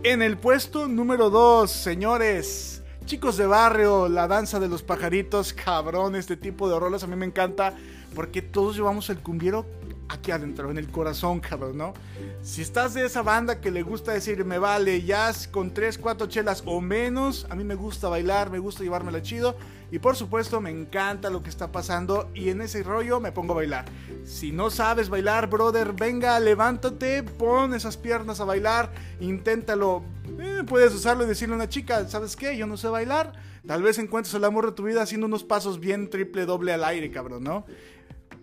En 0.03 0.21
el 0.21 0.37
puesto 0.37 0.87
número 0.87 1.31
2, 1.31 1.71
señores. 1.71 2.83
Chicos 3.05 3.37
de 3.37 3.47
barrio, 3.47 4.07
la 4.07 4.27
danza 4.27 4.59
de 4.59 4.67
los 4.67 4.83
pajaritos, 4.83 5.51
cabrón, 5.51 6.15
este 6.15 6.37
tipo 6.37 6.69
de 6.69 6.79
rolas 6.79 7.01
a 7.01 7.07
mí 7.07 7.15
me 7.15 7.25
encanta 7.25 7.73
porque 8.13 8.43
todos 8.43 8.75
llevamos 8.75 9.09
el 9.09 9.17
cumbiero 9.17 9.65
aquí 10.09 10.31
adentro, 10.31 10.69
en 10.71 10.77
el 10.77 10.89
corazón, 10.89 11.39
cabrón, 11.39 11.77
¿no? 11.77 11.93
Si 12.41 12.61
estás 12.61 12.93
de 12.93 13.05
esa 13.05 13.21
banda 13.21 13.61
que 13.61 13.71
le 13.71 13.83
gusta 13.83 14.11
decir, 14.11 14.43
me 14.43 14.57
vale 14.57 15.01
jazz 15.03 15.47
con 15.47 15.73
3, 15.73 15.97
4 15.97 16.27
chelas 16.27 16.63
o 16.65 16.81
menos, 16.81 17.45
a 17.49 17.55
mí 17.55 17.63
me 17.63 17.75
gusta 17.75 18.09
bailar, 18.09 18.49
me 18.49 18.59
gusta 18.59 18.83
llevármela 18.83 19.21
chido. 19.21 19.55
Y 19.91 19.97
por 19.97 20.15
supuesto 20.15 20.61
me 20.61 20.69
encanta 20.69 21.31
lo 21.31 21.41
que 21.41 21.49
está 21.49 21.71
pasando 21.71 22.29
y 22.35 22.49
en 22.49 22.61
ese 22.61 22.83
rollo 22.83 23.19
me 23.19 23.31
pongo 23.31 23.53
a 23.53 23.57
bailar. 23.57 23.85
Si 24.23 24.51
no 24.51 24.69
sabes 24.69 25.09
bailar, 25.09 25.49
brother, 25.49 25.93
venga, 25.93 26.39
levántate, 26.39 27.23
pon 27.23 27.73
esas 27.73 27.97
piernas 27.97 28.39
a 28.39 28.45
bailar, 28.45 28.91
inténtalo. 29.19 30.03
Eh, 30.39 30.61
puedes 30.67 30.93
usarlo 30.93 31.23
y 31.23 31.27
decirle 31.27 31.53
a 31.53 31.57
una 31.57 31.69
chica, 31.69 32.07
¿sabes 32.07 32.35
qué? 32.35 32.55
Yo 32.55 32.67
no 32.67 32.77
sé 32.77 32.87
bailar. 32.87 33.33
Tal 33.65 33.81
vez 33.81 33.97
encuentres 33.97 34.33
el 34.35 34.45
amor 34.45 34.67
de 34.67 34.71
tu 34.73 34.83
vida 34.83 35.01
haciendo 35.01 35.25
unos 35.27 35.43
pasos 35.43 35.79
bien 35.79 36.09
triple 36.09 36.45
doble 36.45 36.71
al 36.71 36.83
aire, 36.83 37.11
cabrón, 37.11 37.43
¿no? 37.43 37.65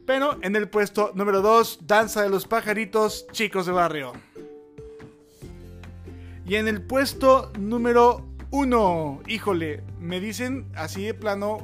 Pero 0.06 0.38
en 0.42 0.54
el 0.54 0.68
puesto 0.68 1.10
número 1.14 1.42
2, 1.42 1.80
Danza 1.82 2.22
de 2.22 2.28
los 2.28 2.46
Pajaritos, 2.46 3.26
Chicos 3.32 3.66
de 3.66 3.72
Barrio. 3.72 4.12
Y 6.46 6.54
en 6.54 6.68
el 6.68 6.80
puesto 6.80 7.50
número 7.58 8.24
1, 8.52 9.22
híjole, 9.26 9.82
me 9.98 10.20
dicen 10.20 10.66
así 10.76 11.04
de 11.04 11.12
plano, 11.12 11.58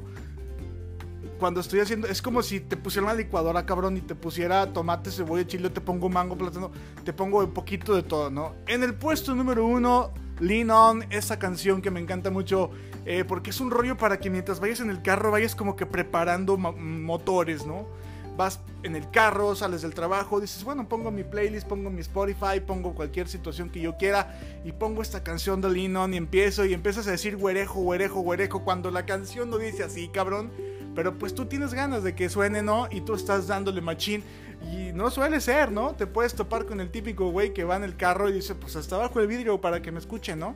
cuando 1.39 1.61
estoy 1.61 1.81
haciendo, 1.81 2.09
es 2.09 2.21
como 2.21 2.43
si 2.43 2.59
te 2.59 2.77
pusiera 2.77 3.07
una 3.07 3.15
licuadora, 3.15 3.65
cabrón, 3.65 3.97
y 3.97 4.01
te 4.01 4.17
pusiera 4.17 4.73
tomate, 4.73 5.13
cebolla, 5.13 5.47
chile, 5.47 5.71
te 5.71 5.81
pongo 5.81 6.09
mango, 6.09 6.37
plátano, 6.37 6.73
te 7.05 7.13
pongo 7.13 7.39
un 7.39 7.53
poquito 7.53 7.95
de 7.95 8.03
todo, 8.03 8.29
¿no? 8.29 8.57
En 8.67 8.83
el 8.83 8.95
puesto 8.95 9.37
número 9.37 9.65
1, 9.67 10.15
Lean 10.41 10.71
On, 10.71 11.05
esa 11.11 11.39
canción 11.39 11.81
que 11.81 11.93
me 11.93 12.01
encanta 12.01 12.33
mucho, 12.33 12.71
eh, 13.07 13.25
porque 13.25 13.51
es 13.51 13.61
un 13.61 13.71
rollo 13.71 13.97
para 13.97 14.19
que 14.19 14.31
mientras 14.31 14.59
vayas 14.59 14.81
en 14.81 14.91
el 14.91 15.01
carro 15.01 15.31
vayas 15.31 15.55
como 15.55 15.77
que 15.77 15.87
preparando 15.87 16.57
motores, 16.57 17.65
¿no? 17.67 17.87
Vas 18.37 18.61
en 18.83 18.97
el 18.97 19.11
carro, 19.11 19.55
sales 19.55 19.83
del 19.83 19.95
trabajo, 19.95 20.41
dices, 20.41 20.65
bueno, 20.65 20.89
pongo 20.89 21.11
mi 21.11 21.23
playlist, 21.23 21.69
pongo 21.69 21.91
mi 21.91 22.01
Spotify, 22.01 22.61
pongo 22.67 22.95
cualquier 22.95 23.29
situación 23.29 23.71
que 23.71 23.81
yo 23.81 23.97
quiera 23.97 24.39
y 24.65 24.73
pongo 24.73 25.03
esta 25.03 25.23
canción 25.23 25.61
de 25.61 25.71
Linon 25.71 26.15
y 26.15 26.17
empiezo 26.17 26.65
y 26.65 26.75
empiezas 26.75 27.07
a 27.07 27.13
decir 27.13 27.37
güerejo, 27.37 27.81
güerejo, 27.81 28.21
güerejo 28.21 28.65
cuando 28.65 28.91
la 28.91 29.07
canción 29.07 29.51
no 29.51 29.59
dice 29.59 29.85
así, 29.85 30.09
cabrón. 30.09 30.51
Pero 30.95 31.19
pues 31.19 31.35
tú 31.35 31.47
tienes 31.47 31.73
ganas 31.73 32.03
de 32.03 32.15
que 32.15 32.29
suene, 32.29 32.63
¿no? 32.63 32.87
Y 32.91 33.01
tú 33.01 33.15
estás 33.15 33.47
dándole 33.47 33.81
machín. 33.81 34.23
Y 34.71 34.93
no 34.93 35.11
suele 35.11 35.41
ser, 35.41 35.73
¿no? 35.73 35.95
Te 35.95 36.07
puedes 36.07 36.35
topar 36.35 36.67
con 36.67 36.81
el 36.81 36.91
típico 36.91 37.31
güey 37.31 37.55
que 37.55 37.65
va 37.65 37.77
en 37.77 37.85
el 37.85 37.97
carro 37.97 38.29
y 38.29 38.33
dice, 38.33 38.55
pues 38.55 38.77
hasta 38.77 38.97
abajo 38.97 39.19
el 39.19 39.27
vidrio 39.27 39.59
para 39.61 39.81
que 39.81 39.91
me 39.91 39.99
escuchen, 39.99 40.39
¿no? 40.39 40.55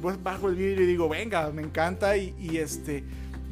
Pues 0.00 0.22
bajo 0.22 0.48
el 0.48 0.56
vidrio 0.56 0.84
y 0.84 0.86
digo, 0.86 1.08
venga, 1.08 1.50
me 1.50 1.60
encanta 1.60 2.16
y 2.16 2.56
este 2.56 3.04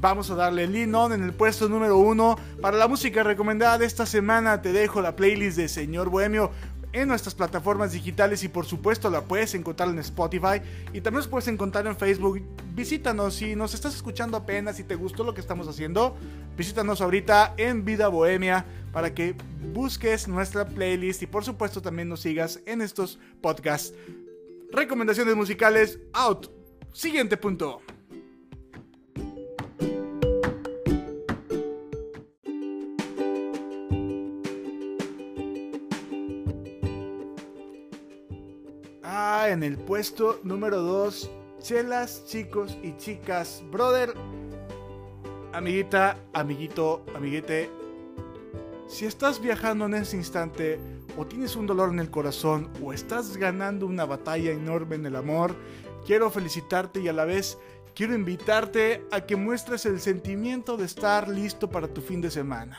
Vamos 0.02 0.32
a 0.32 0.34
darle 0.34 0.66
lean 0.66 0.92
on 0.96 1.12
en 1.12 1.22
el 1.22 1.32
puesto 1.32 1.68
número 1.68 1.96
uno. 1.96 2.36
Para 2.60 2.76
la 2.76 2.88
música 2.88 3.22
recomendada 3.22 3.78
de 3.78 3.86
esta 3.86 4.04
semana 4.04 4.60
te 4.60 4.72
dejo 4.72 5.00
la 5.00 5.14
playlist 5.14 5.56
de 5.56 5.68
Señor 5.68 6.08
Bohemio 6.08 6.50
en 6.92 7.06
nuestras 7.06 7.36
plataformas 7.36 7.92
digitales 7.92 8.42
y 8.42 8.48
por 8.48 8.66
supuesto 8.66 9.10
la 9.10 9.20
puedes 9.20 9.54
encontrar 9.54 9.90
en 9.90 10.00
Spotify 10.00 10.60
y 10.92 11.02
también 11.02 11.18
nos 11.20 11.28
puedes 11.28 11.46
encontrar 11.46 11.86
en 11.86 11.96
Facebook. 11.96 12.42
Visítanos 12.74 13.34
si 13.34 13.54
nos 13.54 13.74
estás 13.74 13.94
escuchando 13.94 14.36
apenas 14.36 14.80
y 14.80 14.82
te 14.82 14.96
gustó 14.96 15.22
lo 15.22 15.34
que 15.34 15.40
estamos 15.40 15.68
haciendo. 15.68 16.16
visítanos 16.56 17.00
ahorita 17.00 17.54
en 17.56 17.84
Vida 17.84 18.08
Bohemia 18.08 18.66
para 18.92 19.14
que 19.14 19.36
busques 19.72 20.26
nuestra 20.26 20.66
playlist 20.66 21.22
y 21.22 21.28
por 21.28 21.44
supuesto 21.44 21.80
también 21.80 22.08
nos 22.08 22.22
sigas 22.22 22.58
en 22.66 22.82
estos 22.82 23.20
podcasts. 23.40 23.94
Recomendaciones 24.72 25.36
musicales 25.36 26.00
out. 26.12 26.48
Siguiente 26.92 27.36
punto. 27.36 27.82
Ah, 39.14 39.50
en 39.50 39.62
el 39.62 39.76
puesto 39.76 40.40
número 40.42 40.80
2, 40.80 41.30
chelas, 41.60 42.24
chicos 42.24 42.78
y 42.82 42.96
chicas. 42.96 43.62
Brother, 43.70 44.14
amiguita, 45.52 46.16
amiguito, 46.32 47.04
amiguete. 47.14 47.68
Si 48.88 49.04
estás 49.04 49.38
viajando 49.38 49.84
en 49.84 49.92
ese 49.96 50.16
instante, 50.16 50.80
o 51.18 51.26
tienes 51.26 51.56
un 51.56 51.66
dolor 51.66 51.90
en 51.90 51.98
el 51.98 52.10
corazón, 52.10 52.70
o 52.82 52.94
estás 52.94 53.36
ganando 53.36 53.84
una 53.84 54.06
batalla 54.06 54.50
enorme 54.50 54.94
en 54.94 55.04
el 55.04 55.16
amor, 55.16 55.54
quiero 56.06 56.30
felicitarte 56.30 57.00
y 57.00 57.08
a 57.08 57.12
la 57.12 57.26
vez 57.26 57.58
quiero 57.94 58.14
invitarte 58.14 59.04
a 59.10 59.26
que 59.26 59.36
muestres 59.36 59.84
el 59.84 60.00
sentimiento 60.00 60.78
de 60.78 60.86
estar 60.86 61.28
listo 61.28 61.68
para 61.68 61.86
tu 61.86 62.00
fin 62.00 62.22
de 62.22 62.30
semana. 62.30 62.78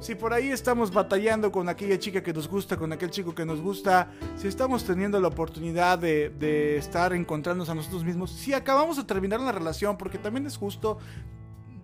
Si 0.00 0.14
por 0.14 0.32
ahí 0.32 0.50
estamos 0.50 0.92
batallando 0.92 1.50
con 1.50 1.68
aquella 1.68 1.98
chica 1.98 2.22
que 2.22 2.32
nos 2.32 2.48
gusta, 2.48 2.76
con 2.76 2.92
aquel 2.92 3.10
chico 3.10 3.34
que 3.34 3.44
nos 3.44 3.60
gusta, 3.60 4.12
si 4.36 4.46
estamos 4.46 4.84
teniendo 4.84 5.20
la 5.20 5.26
oportunidad 5.26 5.98
de, 5.98 6.76
estar 6.76 7.12
encontrándonos 7.12 7.68
a 7.68 7.74
nosotros 7.74 8.04
mismos, 8.04 8.30
si 8.30 8.54
acabamos 8.54 8.96
de 8.96 9.04
terminar 9.04 9.40
una 9.40 9.50
relación, 9.50 9.98
porque 9.98 10.18
también 10.18 10.46
es 10.46 10.56
justo 10.56 10.98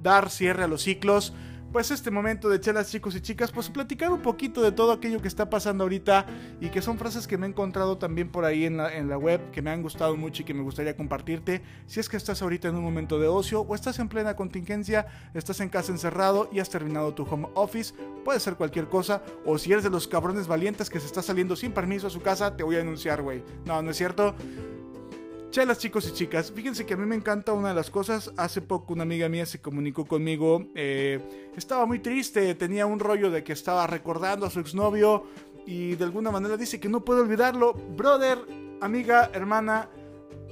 dar 0.00 0.30
cierre 0.30 0.62
a 0.62 0.68
los 0.68 0.82
ciclos, 0.82 1.32
pues 1.74 1.90
este 1.90 2.12
momento 2.12 2.48
de 2.48 2.60
chelas 2.60 2.88
chicos 2.88 3.16
y 3.16 3.20
chicas, 3.20 3.50
pues 3.50 3.68
platicar 3.68 4.12
un 4.12 4.22
poquito 4.22 4.62
de 4.62 4.70
todo 4.70 4.92
aquello 4.92 5.20
que 5.20 5.26
está 5.26 5.50
pasando 5.50 5.82
ahorita 5.82 6.24
y 6.60 6.68
que 6.68 6.80
son 6.80 6.98
frases 6.98 7.26
que 7.26 7.36
me 7.36 7.46
he 7.46 7.48
encontrado 7.48 7.98
también 7.98 8.30
por 8.30 8.44
ahí 8.44 8.64
en 8.64 8.76
la, 8.76 8.96
en 8.96 9.08
la 9.08 9.18
web, 9.18 9.50
que 9.50 9.60
me 9.60 9.72
han 9.72 9.82
gustado 9.82 10.16
mucho 10.16 10.42
y 10.42 10.44
que 10.44 10.54
me 10.54 10.62
gustaría 10.62 10.96
compartirte. 10.96 11.62
Si 11.88 11.98
es 11.98 12.08
que 12.08 12.16
estás 12.16 12.42
ahorita 12.42 12.68
en 12.68 12.76
un 12.76 12.84
momento 12.84 13.18
de 13.18 13.26
ocio 13.26 13.62
o 13.62 13.74
estás 13.74 13.98
en 13.98 14.08
plena 14.08 14.36
contingencia, 14.36 15.08
estás 15.34 15.58
en 15.58 15.68
casa 15.68 15.90
encerrado 15.90 16.48
y 16.52 16.60
has 16.60 16.70
terminado 16.70 17.12
tu 17.12 17.24
home 17.24 17.48
office, 17.54 17.92
puede 18.24 18.38
ser 18.38 18.54
cualquier 18.54 18.86
cosa, 18.86 19.24
o 19.44 19.58
si 19.58 19.72
eres 19.72 19.82
de 19.82 19.90
los 19.90 20.06
cabrones 20.06 20.46
valientes 20.46 20.88
que 20.88 21.00
se 21.00 21.06
está 21.06 21.22
saliendo 21.22 21.56
sin 21.56 21.72
permiso 21.72 22.06
a 22.06 22.10
su 22.10 22.20
casa, 22.22 22.56
te 22.56 22.62
voy 22.62 22.76
a 22.76 22.78
denunciar, 22.78 23.20
güey. 23.20 23.42
No, 23.64 23.82
no 23.82 23.90
es 23.90 23.96
cierto. 23.96 24.36
Chelas 25.54 25.78
chicos 25.78 26.08
y 26.08 26.12
chicas, 26.12 26.50
fíjense 26.50 26.84
que 26.84 26.94
a 26.94 26.96
mí 26.96 27.06
me 27.06 27.14
encanta 27.14 27.52
una 27.52 27.68
de 27.68 27.76
las 27.76 27.88
cosas. 27.88 28.32
Hace 28.36 28.60
poco 28.60 28.92
una 28.92 29.04
amiga 29.04 29.28
mía 29.28 29.46
se 29.46 29.60
comunicó 29.60 30.04
conmigo. 30.04 30.66
eh, 30.74 31.20
estaba 31.56 31.86
muy 31.86 32.00
triste, 32.00 32.56
tenía 32.56 32.86
un 32.86 32.98
rollo 32.98 33.30
de 33.30 33.44
que 33.44 33.52
estaba 33.52 33.86
recordando 33.86 34.46
a 34.46 34.50
su 34.50 34.58
exnovio 34.58 35.26
y 35.64 35.94
de 35.94 36.02
alguna 36.02 36.32
manera 36.32 36.56
dice 36.56 36.80
que 36.80 36.88
no 36.88 37.04
puede 37.04 37.20
olvidarlo. 37.20 37.72
Brother, 37.72 38.38
amiga, 38.80 39.30
hermana, 39.32 39.88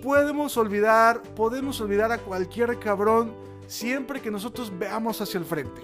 podemos 0.04 0.56
olvidar, 0.56 1.21
podemos 1.35 1.80
olvidar 1.80 2.12
a 2.12 2.18
cualquier 2.18 2.78
cabrón 2.78 3.35
siempre 3.66 4.21
que 4.21 4.30
nosotros 4.30 4.73
veamos 4.78 5.21
hacia 5.21 5.38
el 5.38 5.44
frente. 5.44 5.82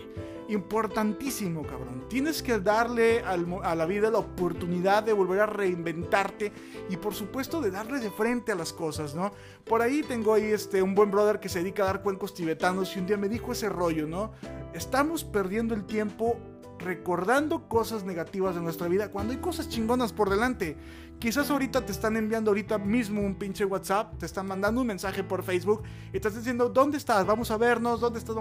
Importantísimo, 0.48 1.62
cabrón. 1.62 2.06
Tienes 2.08 2.42
que 2.42 2.58
darle 2.58 3.20
a 3.20 3.74
la 3.74 3.84
vida 3.84 4.10
la 4.10 4.18
oportunidad 4.18 5.02
de 5.02 5.12
volver 5.12 5.40
a 5.40 5.46
reinventarte 5.46 6.52
y 6.88 6.96
por 6.96 7.14
supuesto 7.14 7.60
de 7.60 7.70
darle 7.70 8.00
de 8.00 8.10
frente 8.10 8.52
a 8.52 8.54
las 8.54 8.72
cosas, 8.72 9.14
¿no? 9.14 9.30
Por 9.66 9.82
ahí 9.82 10.02
tengo 10.02 10.32
ahí 10.32 10.44
este, 10.44 10.82
un 10.82 10.94
buen 10.94 11.10
brother 11.10 11.38
que 11.38 11.50
se 11.50 11.58
dedica 11.58 11.82
a 11.82 11.86
dar 11.86 12.02
cuencos 12.02 12.32
tibetanos 12.32 12.96
y 12.96 13.00
un 13.00 13.06
día 13.06 13.18
me 13.18 13.28
dijo 13.28 13.52
ese 13.52 13.68
rollo, 13.68 14.06
¿no? 14.06 14.32
Estamos 14.72 15.22
perdiendo 15.22 15.74
el 15.74 15.84
tiempo 15.84 16.38
recordando 16.78 17.68
cosas 17.68 18.04
negativas 18.04 18.54
de 18.54 18.60
nuestra 18.60 18.88
vida 18.88 19.10
cuando 19.10 19.32
hay 19.32 19.38
cosas 19.38 19.68
chingonas 19.68 20.12
por 20.12 20.30
delante. 20.30 20.76
Quizás 21.18 21.50
ahorita 21.50 21.84
te 21.84 21.90
están 21.90 22.16
enviando 22.16 22.52
ahorita 22.52 22.78
mismo 22.78 23.20
un 23.22 23.34
pinche 23.34 23.64
WhatsApp, 23.64 24.16
te 24.18 24.26
están 24.26 24.46
mandando 24.46 24.80
un 24.80 24.86
mensaje 24.86 25.24
por 25.24 25.42
Facebook 25.42 25.82
y 26.08 26.20
te 26.20 26.28
están 26.28 26.36
diciendo, 26.36 26.68
¿dónde 26.68 26.96
estás? 26.96 27.26
Vamos 27.26 27.50
a 27.50 27.56
vernos, 27.56 28.00
¿dónde 28.00 28.20
estás? 28.20 28.36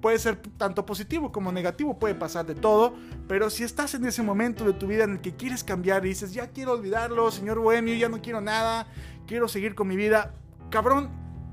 Puede 0.00 0.18
ser 0.18 0.36
tanto 0.56 0.86
positivo 0.86 1.32
como 1.32 1.50
negativo, 1.50 1.98
puede 1.98 2.14
pasar 2.14 2.46
de 2.46 2.54
todo, 2.54 2.94
pero 3.26 3.50
si 3.50 3.64
estás 3.64 3.94
en 3.94 4.04
ese 4.04 4.22
momento 4.22 4.64
de 4.64 4.74
tu 4.74 4.86
vida 4.86 5.04
en 5.04 5.12
el 5.12 5.20
que 5.20 5.34
quieres 5.34 5.64
cambiar 5.64 6.06
y 6.06 6.10
dices, 6.10 6.32
ya 6.32 6.48
quiero 6.48 6.72
olvidarlo, 6.72 7.32
señor 7.32 7.58
Bohemio, 7.58 7.96
ya 7.96 8.08
no 8.08 8.22
quiero 8.22 8.40
nada, 8.40 8.86
quiero 9.26 9.48
seguir 9.48 9.74
con 9.74 9.88
mi 9.88 9.96
vida, 9.96 10.34
cabrón, 10.70 11.10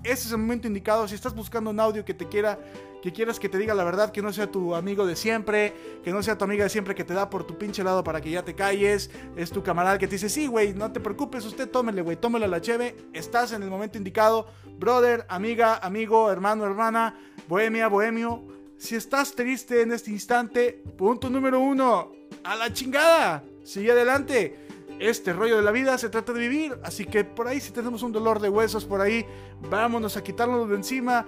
ese 0.08 0.28
es 0.28 0.32
el 0.32 0.38
momento 0.38 0.68
indicado. 0.68 1.08
Si 1.08 1.16
estás 1.16 1.36
buscando 1.36 1.70
un 1.70 1.80
audio 1.80 2.06
que 2.06 2.14
te 2.14 2.28
quiera, 2.28 2.58
que 3.02 3.12
quieras 3.12 3.40
que 3.40 3.50
te 3.50 3.58
diga 3.58 3.74
la 3.74 3.84
verdad, 3.84 4.12
que 4.12 4.22
no 4.22 4.32
sea 4.32 4.50
tu 4.50 4.74
amigo 4.74 5.06
de 5.06 5.16
siempre, 5.16 5.74
que 6.04 6.12
no 6.12 6.24
sea 6.24 6.38
tu 6.38 6.46
amiga 6.46 6.64
de 6.64 6.70
siempre 6.70 6.96
que 6.96 7.04
te 7.04 7.14
da 7.14 7.30
por 7.30 7.46
tu 7.46 7.58
pinche 7.58 7.84
lado 7.84 8.04
para 8.04 8.22
que 8.22 8.32
ya 8.32 8.44
te 8.44 8.56
calles, 8.56 9.12
es 9.36 9.52
tu 9.52 9.62
camarada 9.64 9.98
que 9.98 10.08
te 10.08 10.16
dice, 10.16 10.30
sí, 10.30 10.48
güey, 10.48 10.74
no 10.74 10.92
te 10.92 11.02
preocupes, 11.02 11.46
usted 11.46 11.70
tómele, 11.70 12.02
güey, 12.02 12.16
tómele 12.16 12.48
la 12.48 12.62
cheve, 12.62 12.96
estás 13.14 13.52
en 13.52 13.64
el 13.64 13.70
momento 13.70 13.98
indicado, 13.98 14.48
brother, 14.80 15.26
amiga, 15.30 15.78
amigo, 15.78 16.32
hermano, 16.32 16.66
hermana, 16.66 17.20
bohemia, 17.48 17.88
bohemio. 17.90 18.44
Si 18.78 18.96
estás 18.96 19.34
triste 19.34 19.82
en 19.82 19.92
este 19.92 20.12
instante, 20.12 20.84
punto 20.98 21.30
número 21.30 21.60
uno, 21.60 22.14
a 22.44 22.56
la 22.56 22.72
chingada, 22.72 23.44
sigue 23.64 23.92
adelante 23.92 24.66
este 25.00 25.34
rollo 25.34 25.58
de 25.58 25.62
la 25.62 25.72
vida 25.72 25.98
se 25.98 26.10
trata 26.10 26.34
de 26.34 26.39
vivir. 26.39 26.80
Así 26.84 27.06
que 27.06 27.24
por 27.24 27.48
ahí 27.48 27.60
si 27.60 27.72
tenemos 27.72 28.04
un 28.04 28.12
dolor 28.12 28.39
de 28.39 28.50
huesos 28.50 28.86
por 28.86 29.01
ahí, 29.01 29.25
vámonos 29.70 30.18
a 30.18 30.24
quitarnos 30.24 30.70
de 30.70 30.75
encima. 30.75 31.25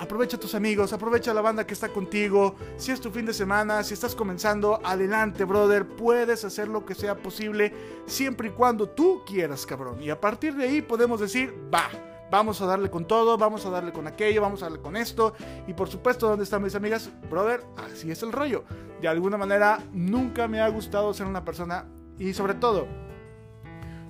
Aprovecha 0.00 0.36
a 0.36 0.40
tus 0.40 0.54
amigos, 0.54 0.92
aprovecha 0.92 1.32
a 1.32 1.34
la 1.34 1.40
banda 1.40 1.66
que 1.66 1.74
está 1.74 1.88
contigo. 1.88 2.54
Si 2.76 2.92
es 2.92 3.00
tu 3.00 3.10
fin 3.10 3.26
de 3.26 3.34
semana, 3.34 3.82
si 3.82 3.94
estás 3.94 4.14
comenzando, 4.14 4.80
adelante, 4.84 5.44
brother. 5.44 5.88
Puedes 5.88 6.44
hacer 6.44 6.68
lo 6.68 6.86
que 6.86 6.94
sea 6.94 7.16
posible 7.16 7.72
siempre 8.06 8.48
y 8.48 8.50
cuando 8.52 8.88
tú 8.88 9.22
quieras, 9.26 9.66
cabrón. 9.66 10.00
Y 10.00 10.10
a 10.10 10.20
partir 10.20 10.54
de 10.54 10.64
ahí 10.64 10.82
podemos 10.82 11.20
decir, 11.20 11.52
va. 11.74 11.88
Vamos 12.30 12.60
a 12.60 12.66
darle 12.66 12.90
con 12.90 13.06
todo, 13.06 13.38
vamos 13.38 13.64
a 13.64 13.70
darle 13.70 13.90
con 13.90 14.06
aquello, 14.06 14.42
vamos 14.42 14.62
a 14.62 14.66
darle 14.66 14.80
con 14.80 14.96
esto. 14.96 15.32
Y 15.66 15.72
por 15.72 15.88
supuesto, 15.88 16.28
¿dónde 16.28 16.44
están 16.44 16.62
mis 16.62 16.74
amigas? 16.74 17.10
Brother, 17.30 17.64
así 17.76 18.10
es 18.10 18.22
el 18.22 18.32
rollo. 18.32 18.64
De 19.00 19.08
alguna 19.08 19.38
manera, 19.38 19.82
nunca 19.92 20.46
me 20.46 20.60
ha 20.60 20.68
gustado 20.68 21.12
ser 21.14 21.26
una 21.26 21.42
persona 21.44 21.86
y 22.18 22.34
sobre 22.34 22.54
todo, 22.54 22.86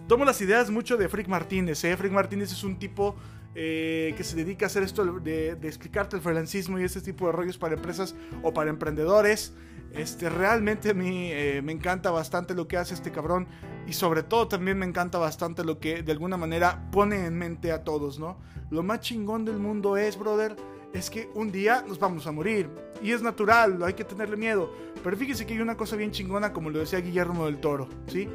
tomo 0.08 0.24
las 0.24 0.40
ideas 0.40 0.70
mucho 0.70 0.96
de 0.96 1.08
Frick 1.08 1.28
Martínez. 1.28 1.84
¿eh? 1.84 1.96
Frick 1.96 2.12
Martínez 2.12 2.50
es 2.50 2.64
un 2.64 2.78
tipo 2.78 3.14
eh, 3.54 4.14
que 4.16 4.24
se 4.24 4.36
dedica 4.36 4.64
a 4.64 4.68
hacer 4.68 4.82
esto 4.82 5.04
de, 5.04 5.54
de 5.54 5.68
explicarte 5.68 6.16
el 6.16 6.22
freelancismo 6.22 6.80
y 6.80 6.84
este 6.84 7.02
tipo 7.02 7.26
de 7.26 7.32
rollos 7.32 7.58
para 7.58 7.74
empresas 7.74 8.14
o 8.42 8.52
para 8.52 8.70
emprendedores. 8.70 9.52
Este, 9.92 10.28
realmente 10.28 10.90
a 10.90 10.94
mí 10.94 11.30
eh, 11.32 11.60
me 11.62 11.72
encanta 11.72 12.10
bastante 12.10 12.54
lo 12.54 12.66
que 12.66 12.76
hace 12.76 12.94
este 12.94 13.10
cabrón 13.10 13.46
y 13.86 13.92
sobre 13.92 14.22
todo 14.22 14.48
también 14.48 14.78
me 14.78 14.86
encanta 14.86 15.18
bastante 15.18 15.64
lo 15.64 15.78
que 15.78 16.02
de 16.02 16.12
alguna 16.12 16.36
manera 16.36 16.90
pone 16.90 17.26
en 17.26 17.36
mente 17.36 17.70
a 17.70 17.84
todos, 17.84 18.18
¿no? 18.18 18.38
Lo 18.70 18.82
más 18.82 19.00
chingón 19.00 19.44
del 19.44 19.58
mundo 19.58 19.96
es, 19.96 20.18
brother, 20.18 20.56
es 20.92 21.10
que 21.10 21.28
un 21.34 21.52
día 21.52 21.84
nos 21.86 21.98
vamos 21.98 22.26
a 22.26 22.32
morir 22.32 22.70
y 23.02 23.12
es 23.12 23.22
natural, 23.22 23.82
hay 23.82 23.94
que 23.94 24.04
tenerle 24.04 24.36
miedo. 24.36 24.72
Pero 25.02 25.16
fíjese 25.16 25.46
que 25.46 25.54
hay 25.54 25.60
una 25.60 25.76
cosa 25.76 25.96
bien 25.96 26.10
chingona 26.10 26.52
como 26.52 26.70
lo 26.70 26.78
decía 26.78 27.00
Guillermo 27.00 27.46
del 27.46 27.58
Toro, 27.58 27.88
¿sí? 28.06 28.28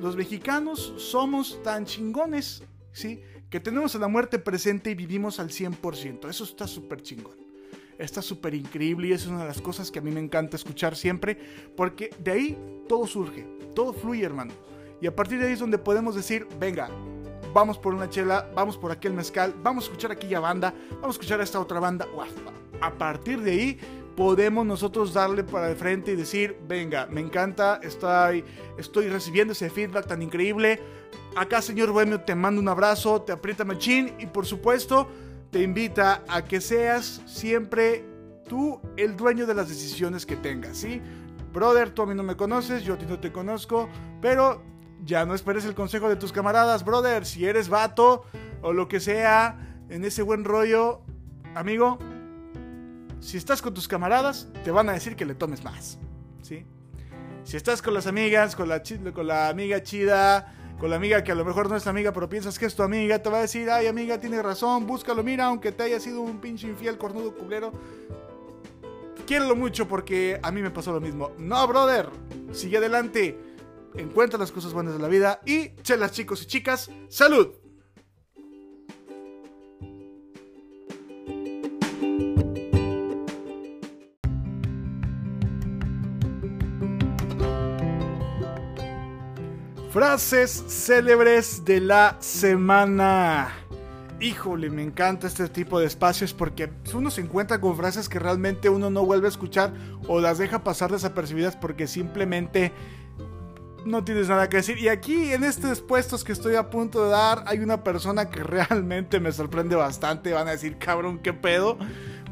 Los 0.00 0.16
mexicanos 0.16 0.94
somos 0.96 1.62
tan 1.62 1.84
chingones, 1.84 2.62
¿sí? 2.92 3.22
Que 3.50 3.60
tenemos 3.60 3.94
a 3.94 3.98
la 3.98 4.08
muerte 4.08 4.38
presente 4.38 4.90
y 4.90 4.94
vivimos 4.94 5.38
al 5.38 5.50
100%. 5.50 6.28
Eso 6.28 6.44
está 6.44 6.66
súper 6.66 7.02
chingón. 7.02 7.36
Está 7.98 8.22
súper 8.22 8.54
increíble 8.54 9.08
y 9.08 9.12
es 9.12 9.26
una 9.26 9.40
de 9.40 9.46
las 9.46 9.60
cosas 9.60 9.90
que 9.90 10.00
a 10.00 10.02
mí 10.02 10.10
me 10.10 10.20
encanta 10.20 10.56
escuchar 10.56 10.96
siempre, 10.96 11.38
porque 11.76 12.10
de 12.18 12.32
ahí 12.32 12.58
todo 12.88 13.06
surge, 13.06 13.46
todo 13.74 13.92
fluye, 13.92 14.24
hermano. 14.24 14.52
Y 15.00 15.06
a 15.06 15.14
partir 15.14 15.38
de 15.38 15.46
ahí 15.46 15.52
es 15.52 15.60
donde 15.60 15.78
podemos 15.78 16.16
decir, 16.16 16.46
venga, 16.58 16.88
vamos 17.52 17.78
por 17.78 17.94
una 17.94 18.10
chela, 18.10 18.50
vamos 18.54 18.76
por 18.76 18.90
aquel 18.90 19.12
mezcal, 19.12 19.54
vamos 19.62 19.84
a 19.84 19.86
escuchar 19.86 20.10
aquella 20.10 20.40
banda, 20.40 20.74
vamos 20.90 21.08
a 21.08 21.20
escuchar 21.20 21.40
a 21.40 21.44
esta 21.44 21.60
otra 21.60 21.78
banda. 21.78 22.06
A 22.80 22.92
partir 22.98 23.40
de 23.40 23.50
ahí 23.52 23.78
podemos 24.16 24.64
nosotros 24.64 25.12
darle 25.12 25.44
para 25.44 25.70
el 25.70 25.76
frente 25.76 26.12
y 26.12 26.16
decir, 26.16 26.56
venga, 26.66 27.06
me 27.06 27.20
encanta, 27.20 27.80
estoy, 27.82 28.44
estoy 28.78 29.08
recibiendo 29.08 29.52
ese 29.52 29.70
feedback 29.70 30.06
tan 30.06 30.22
increíble. 30.22 30.80
Acá, 31.36 31.60
señor 31.60 31.90
Bohemio, 31.90 32.20
te 32.20 32.34
mando 32.34 32.60
un 32.60 32.68
abrazo, 32.68 33.22
te 33.22 33.32
aprieta 33.32 33.64
machín 33.64 34.14
y 34.18 34.26
por 34.26 34.46
supuesto 34.46 35.08
te 35.50 35.62
invita 35.62 36.22
a 36.28 36.44
que 36.44 36.60
seas 36.60 37.22
siempre 37.26 38.04
tú 38.48 38.80
el 38.96 39.16
dueño 39.16 39.46
de 39.46 39.54
las 39.54 39.68
decisiones 39.68 40.26
que 40.26 40.36
tengas, 40.36 40.76
¿sí? 40.76 41.00
Brother, 41.52 41.90
tú 41.90 42.02
a 42.02 42.06
mí 42.06 42.14
no 42.14 42.22
me 42.22 42.36
conoces, 42.36 42.82
yo 42.82 42.94
a 42.94 42.98
ti 42.98 43.06
no 43.06 43.20
te 43.20 43.32
conozco, 43.32 43.88
pero 44.20 44.62
ya 45.04 45.24
no 45.24 45.34
esperes 45.34 45.64
el 45.64 45.74
consejo 45.74 46.08
de 46.08 46.16
tus 46.16 46.32
camaradas, 46.32 46.84
brother. 46.84 47.26
Si 47.26 47.46
eres 47.46 47.68
vato 47.68 48.24
o 48.62 48.72
lo 48.72 48.88
que 48.88 49.00
sea, 49.00 49.76
en 49.88 50.04
ese 50.04 50.22
buen 50.22 50.44
rollo, 50.44 51.02
amigo, 51.54 51.98
si 53.24 53.38
estás 53.38 53.62
con 53.62 53.72
tus 53.72 53.88
camaradas, 53.88 54.48
te 54.64 54.70
van 54.70 54.90
a 54.90 54.92
decir 54.92 55.16
que 55.16 55.24
le 55.24 55.34
tomes 55.34 55.64
más, 55.64 55.98
¿sí? 56.42 56.66
Si 57.44 57.56
estás 57.56 57.80
con 57.80 57.94
las 57.94 58.06
amigas, 58.06 58.54
con 58.54 58.68
la, 58.68 58.82
con 59.14 59.26
la 59.26 59.48
amiga 59.48 59.82
chida, 59.82 60.54
con 60.78 60.90
la 60.90 60.96
amiga 60.96 61.24
que 61.24 61.32
a 61.32 61.34
lo 61.34 61.42
mejor 61.42 61.70
no 61.70 61.76
es 61.76 61.86
amiga, 61.86 62.12
pero 62.12 62.28
piensas 62.28 62.58
que 62.58 62.66
es 62.66 62.74
tu 62.74 62.82
amiga, 62.82 63.18
te 63.20 63.30
va 63.30 63.38
a 63.38 63.40
decir, 63.40 63.70
ay 63.70 63.86
amiga, 63.86 64.20
tienes 64.20 64.42
razón, 64.42 64.86
búscalo, 64.86 65.22
mira, 65.22 65.46
aunque 65.46 65.72
te 65.72 65.84
haya 65.84 65.98
sido 66.00 66.20
un 66.20 66.38
pinche 66.38 66.68
infiel, 66.68 66.98
cornudo, 66.98 67.34
culero, 67.34 67.72
quiérelo 69.26 69.56
mucho 69.56 69.88
porque 69.88 70.38
a 70.42 70.52
mí 70.52 70.60
me 70.60 70.70
pasó 70.70 70.92
lo 70.92 71.00
mismo. 71.00 71.32
No, 71.38 71.66
brother, 71.66 72.10
sigue 72.52 72.76
adelante, 72.76 73.38
encuentra 73.94 74.38
las 74.38 74.52
cosas 74.52 74.74
buenas 74.74 74.92
de 74.92 75.00
la 75.00 75.08
vida 75.08 75.40
y, 75.46 75.70
chelas 75.76 76.12
chicos 76.12 76.42
y 76.42 76.46
chicas, 76.46 76.90
salud. 77.08 77.63
Frases 89.94 90.64
célebres 90.66 91.64
de 91.64 91.80
la 91.80 92.16
semana. 92.18 93.52
Híjole, 94.18 94.68
me 94.68 94.82
encanta 94.82 95.28
este 95.28 95.48
tipo 95.48 95.78
de 95.78 95.86
espacios 95.86 96.34
porque 96.34 96.68
uno 96.92 97.12
se 97.12 97.20
encuentra 97.20 97.60
con 97.60 97.76
frases 97.76 98.08
que 98.08 98.18
realmente 98.18 98.68
uno 98.68 98.90
no 98.90 99.06
vuelve 99.06 99.26
a 99.26 99.30
escuchar 99.30 99.72
o 100.08 100.20
las 100.20 100.38
deja 100.38 100.64
pasar 100.64 100.90
desapercibidas 100.90 101.54
porque 101.54 101.86
simplemente 101.86 102.72
no 103.84 104.02
tienes 104.02 104.28
nada 104.28 104.48
que 104.48 104.56
decir. 104.56 104.78
Y 104.78 104.88
aquí 104.88 105.32
en 105.32 105.44
estos 105.44 105.80
puestos 105.80 106.24
que 106.24 106.32
estoy 106.32 106.56
a 106.56 106.70
punto 106.70 107.04
de 107.04 107.10
dar 107.10 107.44
hay 107.46 107.60
una 107.60 107.84
persona 107.84 108.30
que 108.30 108.42
realmente 108.42 109.20
me 109.20 109.30
sorprende 109.30 109.76
bastante. 109.76 110.32
Van 110.32 110.48
a 110.48 110.50
decir, 110.50 110.76
cabrón, 110.76 111.20
qué 111.20 111.32
pedo. 111.32 111.78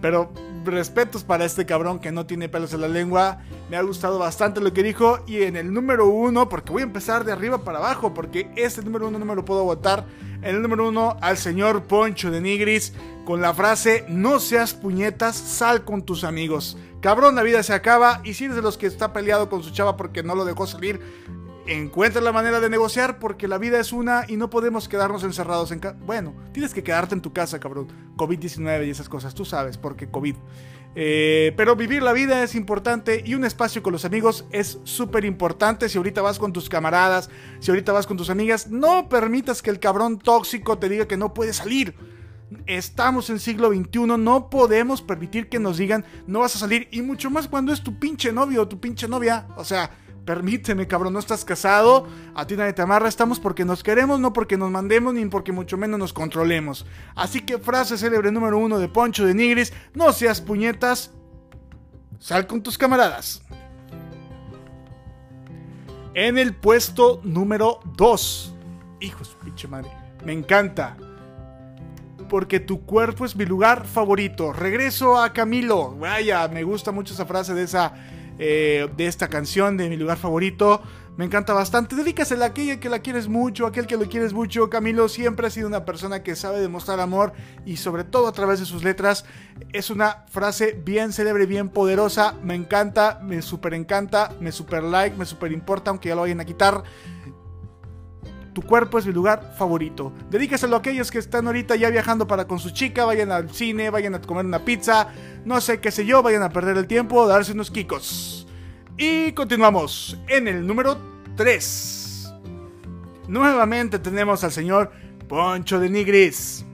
Pero 0.02 0.32
respetos 0.64 1.24
para 1.24 1.44
este 1.44 1.64
cabrón 1.64 1.98
que 1.98 2.12
no 2.12 2.26
tiene 2.26 2.48
pelos 2.48 2.74
en 2.74 2.82
la 2.82 2.88
lengua. 2.88 3.38
Me 3.70 3.76
ha 3.76 3.82
gustado 3.82 4.18
bastante 4.18 4.60
lo 4.60 4.72
que 4.72 4.82
dijo. 4.82 5.20
Y 5.26 5.42
en 5.42 5.56
el 5.56 5.72
número 5.72 6.08
uno, 6.08 6.48
porque 6.48 6.72
voy 6.72 6.82
a 6.82 6.84
empezar 6.84 7.24
de 7.24 7.32
arriba 7.32 7.64
para 7.64 7.78
abajo, 7.78 8.12
porque 8.12 8.50
este 8.56 8.82
número 8.82 9.08
uno 9.08 9.18
no 9.18 9.24
me 9.24 9.34
lo 9.34 9.44
puedo 9.44 9.64
votar. 9.64 10.04
En 10.42 10.56
el 10.56 10.62
número 10.62 10.88
uno, 10.88 11.16
al 11.20 11.38
señor 11.38 11.84
Poncho 11.84 12.30
de 12.30 12.40
Nigris, 12.40 12.92
con 13.24 13.40
la 13.40 13.54
frase: 13.54 14.04
No 14.08 14.40
seas 14.40 14.74
puñetas, 14.74 15.36
sal 15.36 15.84
con 15.84 16.02
tus 16.02 16.24
amigos. 16.24 16.76
Cabrón, 17.00 17.34
la 17.34 17.42
vida 17.42 17.62
se 17.62 17.72
acaba. 17.72 18.20
Y 18.24 18.34
si 18.34 18.44
eres 18.44 18.56
de 18.56 18.62
los 18.62 18.76
que 18.76 18.86
está 18.86 19.12
peleado 19.12 19.48
con 19.48 19.62
su 19.62 19.70
chava 19.70 19.96
porque 19.96 20.22
no 20.22 20.34
lo 20.34 20.44
dejó 20.44 20.66
salir, 20.66 21.00
encuentra 21.66 22.20
la 22.20 22.32
manera 22.32 22.60
de 22.60 22.68
negociar 22.68 23.18
porque 23.18 23.48
la 23.48 23.58
vida 23.58 23.78
es 23.78 23.92
una 23.92 24.24
y 24.28 24.36
no 24.36 24.50
podemos 24.50 24.88
quedarnos 24.88 25.22
encerrados 25.24 25.70
en 25.72 25.78
casa. 25.78 25.96
Bueno, 26.04 26.34
tienes 26.52 26.74
que 26.74 26.82
quedarte 26.82 27.14
en 27.14 27.20
tu 27.20 27.32
casa, 27.32 27.60
cabrón. 27.60 27.88
COVID-19 28.16 28.86
y 28.86 28.90
esas 28.90 29.08
cosas, 29.08 29.34
tú 29.34 29.44
sabes, 29.44 29.78
porque 29.78 30.08
COVID. 30.08 30.36
Eh, 30.94 31.54
pero 31.56 31.74
vivir 31.74 32.02
la 32.02 32.12
vida 32.12 32.42
es 32.42 32.54
importante 32.54 33.22
y 33.24 33.34
un 33.34 33.44
espacio 33.44 33.82
con 33.82 33.92
los 33.92 34.04
amigos 34.04 34.44
es 34.50 34.78
súper 34.84 35.24
importante. 35.24 35.88
Si 35.88 35.98
ahorita 35.98 36.20
vas 36.20 36.38
con 36.38 36.52
tus 36.52 36.68
camaradas, 36.68 37.30
si 37.60 37.70
ahorita 37.70 37.92
vas 37.92 38.06
con 38.06 38.16
tus 38.16 38.30
amigas, 38.30 38.68
no 38.68 39.08
permitas 39.08 39.62
que 39.62 39.70
el 39.70 39.80
cabrón 39.80 40.18
tóxico 40.18 40.78
te 40.78 40.88
diga 40.88 41.06
que 41.06 41.16
no 41.16 41.32
puedes 41.32 41.56
salir. 41.56 41.94
Estamos 42.66 43.30
en 43.30 43.38
siglo 43.38 43.72
XXI, 43.72 44.18
no 44.18 44.50
podemos 44.50 45.00
permitir 45.00 45.48
que 45.48 45.58
nos 45.58 45.78
digan 45.78 46.04
no 46.26 46.40
vas 46.40 46.54
a 46.54 46.58
salir 46.58 46.86
y 46.90 47.00
mucho 47.00 47.30
más 47.30 47.48
cuando 47.48 47.72
es 47.72 47.82
tu 47.82 47.98
pinche 47.98 48.30
novio 48.30 48.62
o 48.62 48.68
tu 48.68 48.78
pinche 48.78 49.08
novia. 49.08 49.46
O 49.56 49.64
sea, 49.64 49.90
Permíteme, 50.24 50.86
cabrón, 50.86 51.14
no 51.14 51.18
estás 51.18 51.44
casado, 51.44 52.06
a 52.34 52.46
ti 52.46 52.56
nadie 52.56 52.72
te 52.72 52.82
amarra, 52.82 53.08
estamos 53.08 53.40
porque 53.40 53.64
nos 53.64 53.82
queremos, 53.82 54.20
no 54.20 54.32
porque 54.32 54.56
nos 54.56 54.70
mandemos, 54.70 55.14
ni 55.14 55.26
porque 55.26 55.50
mucho 55.50 55.76
menos 55.76 55.98
nos 55.98 56.12
controlemos. 56.12 56.86
Así 57.16 57.40
que 57.40 57.58
frase 57.58 57.98
célebre 57.98 58.30
número 58.30 58.56
uno 58.58 58.78
de 58.78 58.88
Poncho 58.88 59.26
de 59.26 59.34
Nigris, 59.34 59.72
no 59.94 60.12
seas 60.12 60.40
puñetas, 60.40 61.10
sal 62.20 62.46
con 62.46 62.62
tus 62.62 62.78
camaradas. 62.78 63.42
En 66.14 66.38
el 66.38 66.54
puesto 66.54 67.20
número 67.24 67.80
2, 67.96 68.54
hijos, 69.00 69.36
pinche 69.42 69.66
madre, 69.66 69.90
me 70.24 70.32
encanta. 70.32 70.96
Porque 72.28 72.60
tu 72.60 72.86
cuerpo 72.86 73.24
es 73.24 73.34
mi 73.34 73.44
lugar 73.44 73.86
favorito. 73.86 74.54
Regreso 74.54 75.18
a 75.18 75.34
Camilo. 75.34 75.96
Vaya, 75.96 76.48
me 76.48 76.62
gusta 76.62 76.90
mucho 76.90 77.12
esa 77.12 77.26
frase 77.26 77.52
de 77.52 77.64
esa 77.64 77.92
eh, 78.38 78.88
de 78.96 79.06
esta 79.06 79.28
canción, 79.28 79.76
de 79.76 79.88
mi 79.88 79.96
lugar 79.96 80.18
favorito. 80.18 80.82
Me 81.16 81.26
encanta 81.26 81.52
bastante. 81.52 81.94
Dedícasela 81.94 82.46
a 82.46 82.48
aquella 82.48 82.80
que 82.80 82.88
la 82.88 83.00
quieres 83.00 83.28
mucho, 83.28 83.66
aquel 83.66 83.86
que 83.86 83.98
lo 83.98 84.08
quieres 84.08 84.32
mucho. 84.32 84.70
Camilo 84.70 85.10
siempre 85.10 85.46
ha 85.46 85.50
sido 85.50 85.68
una 85.68 85.84
persona 85.84 86.22
que 86.22 86.34
sabe 86.34 86.58
demostrar 86.60 87.00
amor 87.00 87.34
y 87.66 87.76
sobre 87.76 88.04
todo 88.04 88.28
a 88.28 88.32
través 88.32 88.60
de 88.60 88.66
sus 88.66 88.82
letras. 88.82 89.26
Es 89.74 89.90
una 89.90 90.24
frase 90.30 90.72
bien 90.72 91.12
célebre, 91.12 91.44
bien 91.44 91.68
poderosa. 91.68 92.34
Me 92.42 92.54
encanta, 92.54 93.20
me 93.22 93.42
super 93.42 93.74
encanta, 93.74 94.34
me 94.40 94.52
super 94.52 94.82
like, 94.82 95.14
me 95.18 95.26
super 95.26 95.52
importa, 95.52 95.90
aunque 95.90 96.08
ya 96.08 96.14
lo 96.14 96.22
vayan 96.22 96.40
a 96.40 96.46
quitar. 96.46 96.82
Tu 98.52 98.62
cuerpo 98.62 98.98
es 98.98 99.06
mi 99.06 99.12
lugar 99.12 99.54
favorito. 99.56 100.12
Dedícaselo 100.30 100.76
a 100.76 100.80
aquellos 100.80 101.10
que 101.10 101.18
están 101.18 101.46
ahorita 101.46 101.76
ya 101.76 101.90
viajando 101.90 102.26
para 102.26 102.46
con 102.46 102.58
su 102.58 102.70
chica, 102.70 103.04
vayan 103.04 103.32
al 103.32 103.50
cine, 103.50 103.90
vayan 103.90 104.14
a 104.14 104.20
comer 104.20 104.44
una 104.44 104.64
pizza, 104.64 105.08
no 105.44 105.60
sé 105.60 105.80
qué 105.80 105.90
sé 105.90 106.04
yo, 106.04 106.22
vayan 106.22 106.42
a 106.42 106.50
perder 106.50 106.76
el 106.76 106.86
tiempo, 106.86 107.26
darse 107.26 107.52
unos 107.52 107.70
kikos. 107.70 108.46
Y 108.98 109.32
continuamos 109.32 110.18
en 110.28 110.48
el 110.48 110.66
número 110.66 110.98
3. 111.36 112.32
Nuevamente 113.28 113.98
tenemos 113.98 114.44
al 114.44 114.52
señor 114.52 114.92
Poncho 115.28 115.80
de 115.80 115.88
Nigris 115.88 116.66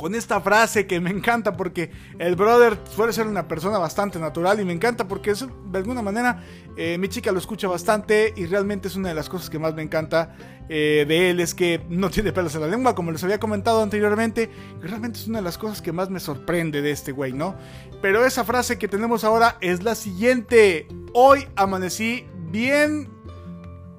con 0.00 0.14
esta 0.14 0.40
frase 0.40 0.86
que 0.86 0.98
me 0.98 1.10
encanta 1.10 1.58
porque 1.58 1.90
el 2.18 2.34
brother 2.34 2.78
suele 2.90 3.12
ser 3.12 3.26
una 3.26 3.46
persona 3.46 3.76
bastante 3.76 4.18
natural 4.18 4.58
y 4.58 4.64
me 4.64 4.72
encanta 4.72 5.06
porque 5.06 5.34
de 5.34 5.78
alguna 5.78 6.00
manera 6.00 6.42
eh, 6.78 6.96
mi 6.96 7.08
chica 7.08 7.30
lo 7.32 7.38
escucha 7.38 7.68
bastante 7.68 8.32
y 8.34 8.46
realmente 8.46 8.88
es 8.88 8.96
una 8.96 9.10
de 9.10 9.14
las 9.14 9.28
cosas 9.28 9.50
que 9.50 9.58
más 9.58 9.74
me 9.74 9.82
encanta 9.82 10.34
eh, 10.70 11.04
de 11.06 11.28
él 11.28 11.40
es 11.40 11.54
que 11.54 11.84
no 11.90 12.08
tiene 12.08 12.32
pelos 12.32 12.54
en 12.54 12.62
la 12.62 12.68
lengua 12.68 12.94
como 12.94 13.12
les 13.12 13.22
había 13.24 13.38
comentado 13.38 13.82
anteriormente 13.82 14.48
realmente 14.80 15.18
es 15.18 15.28
una 15.28 15.40
de 15.40 15.44
las 15.44 15.58
cosas 15.58 15.82
que 15.82 15.92
más 15.92 16.08
me 16.08 16.18
sorprende 16.18 16.80
de 16.80 16.92
este 16.92 17.12
güey, 17.12 17.34
¿no? 17.34 17.54
Pero 18.00 18.24
esa 18.24 18.42
frase 18.42 18.78
que 18.78 18.88
tenemos 18.88 19.22
ahora 19.22 19.58
es 19.60 19.82
la 19.82 19.94
siguiente, 19.94 20.88
hoy 21.12 21.46
amanecí 21.56 22.26
bien 22.50 23.19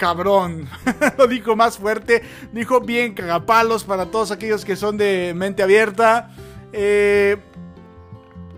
cabrón. 0.02 0.68
Lo 1.20 1.28
dijo 1.28 1.56
más 1.56 1.78
fuerte. 1.78 2.24
Dijo 2.52 2.82
bien 2.82 3.14
cagapalos 3.14 3.84
para 3.84 4.08
todos 4.08 4.32
aquellos 4.32 4.66
que 4.66 4.76
son 4.76 4.98
de 4.98 5.34
mente 5.36 5.62
abierta. 5.62 6.32
Eh, 6.74 7.38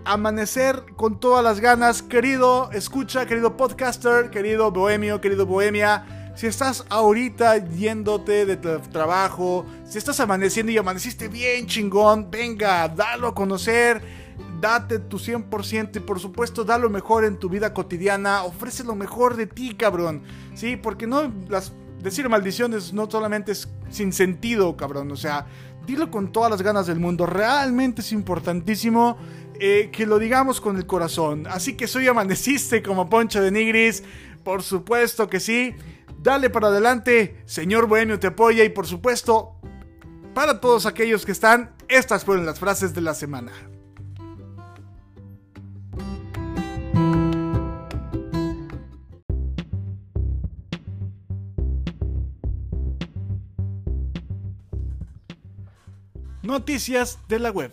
amanecer 0.06 0.82
con 0.96 1.20
todas 1.20 1.44
las 1.44 1.60
ganas. 1.60 2.02
Querido 2.02 2.70
escucha, 2.72 3.26
querido 3.26 3.58
podcaster, 3.58 4.30
querido 4.30 4.70
bohemio, 4.70 5.20
querido 5.20 5.44
bohemia. 5.44 6.32
Si 6.34 6.46
estás 6.46 6.86
ahorita 6.88 7.58
yéndote 7.58 8.46
de 8.46 8.56
trabajo, 8.56 9.66
si 9.84 9.98
estás 9.98 10.20
amaneciendo 10.20 10.72
y 10.72 10.78
amaneciste 10.78 11.28
bien 11.28 11.66
chingón, 11.66 12.30
venga, 12.30 12.88
dalo 12.88 13.28
a 13.28 13.34
conocer 13.34 14.23
date 14.64 14.98
tu 14.98 15.18
100% 15.18 15.96
y 15.96 16.00
por 16.00 16.18
supuesto 16.18 16.64
da 16.64 16.78
lo 16.78 16.88
mejor 16.88 17.26
en 17.26 17.36
tu 17.36 17.50
vida 17.50 17.74
cotidiana, 17.74 18.44
ofrece 18.44 18.82
lo 18.82 18.94
mejor 18.94 19.36
de 19.36 19.46
ti, 19.46 19.74
cabrón. 19.74 20.22
Sí, 20.54 20.76
porque 20.76 21.06
no 21.06 21.30
las 21.50 21.74
decir 22.02 22.30
maldiciones 22.30 22.94
no 22.94 23.10
solamente 23.10 23.52
es 23.52 23.68
sin 23.90 24.10
sentido, 24.10 24.74
cabrón, 24.74 25.12
o 25.12 25.16
sea, 25.16 25.46
dilo 25.86 26.10
con 26.10 26.32
todas 26.32 26.50
las 26.50 26.62
ganas 26.62 26.86
del 26.86 26.98
mundo, 26.98 27.26
realmente 27.26 28.00
es 28.00 28.10
importantísimo 28.12 29.18
eh, 29.60 29.90
que 29.92 30.06
lo 30.06 30.18
digamos 30.18 30.62
con 30.62 30.78
el 30.78 30.86
corazón. 30.86 31.46
Así 31.46 31.74
que 31.74 31.86
soy 31.86 32.08
amaneciste 32.08 32.82
como 32.82 33.10
Poncho 33.10 33.42
de 33.42 33.50
Nigris, 33.50 34.02
por 34.42 34.62
supuesto 34.62 35.28
que 35.28 35.40
sí. 35.40 35.74
Dale 36.22 36.48
para 36.48 36.68
adelante, 36.68 37.42
señor 37.44 37.86
Bohemio 37.86 38.18
te 38.18 38.28
apoya 38.28 38.64
y 38.64 38.70
por 38.70 38.86
supuesto, 38.86 39.56
para 40.32 40.58
todos 40.58 40.86
aquellos 40.86 41.26
que 41.26 41.32
están, 41.32 41.74
estas 41.88 42.24
fueron 42.24 42.46
las 42.46 42.58
frases 42.58 42.94
de 42.94 43.02
la 43.02 43.12
semana. 43.12 43.52
Noticias 56.44 57.18
de 57.26 57.38
la 57.38 57.50
web. 57.50 57.72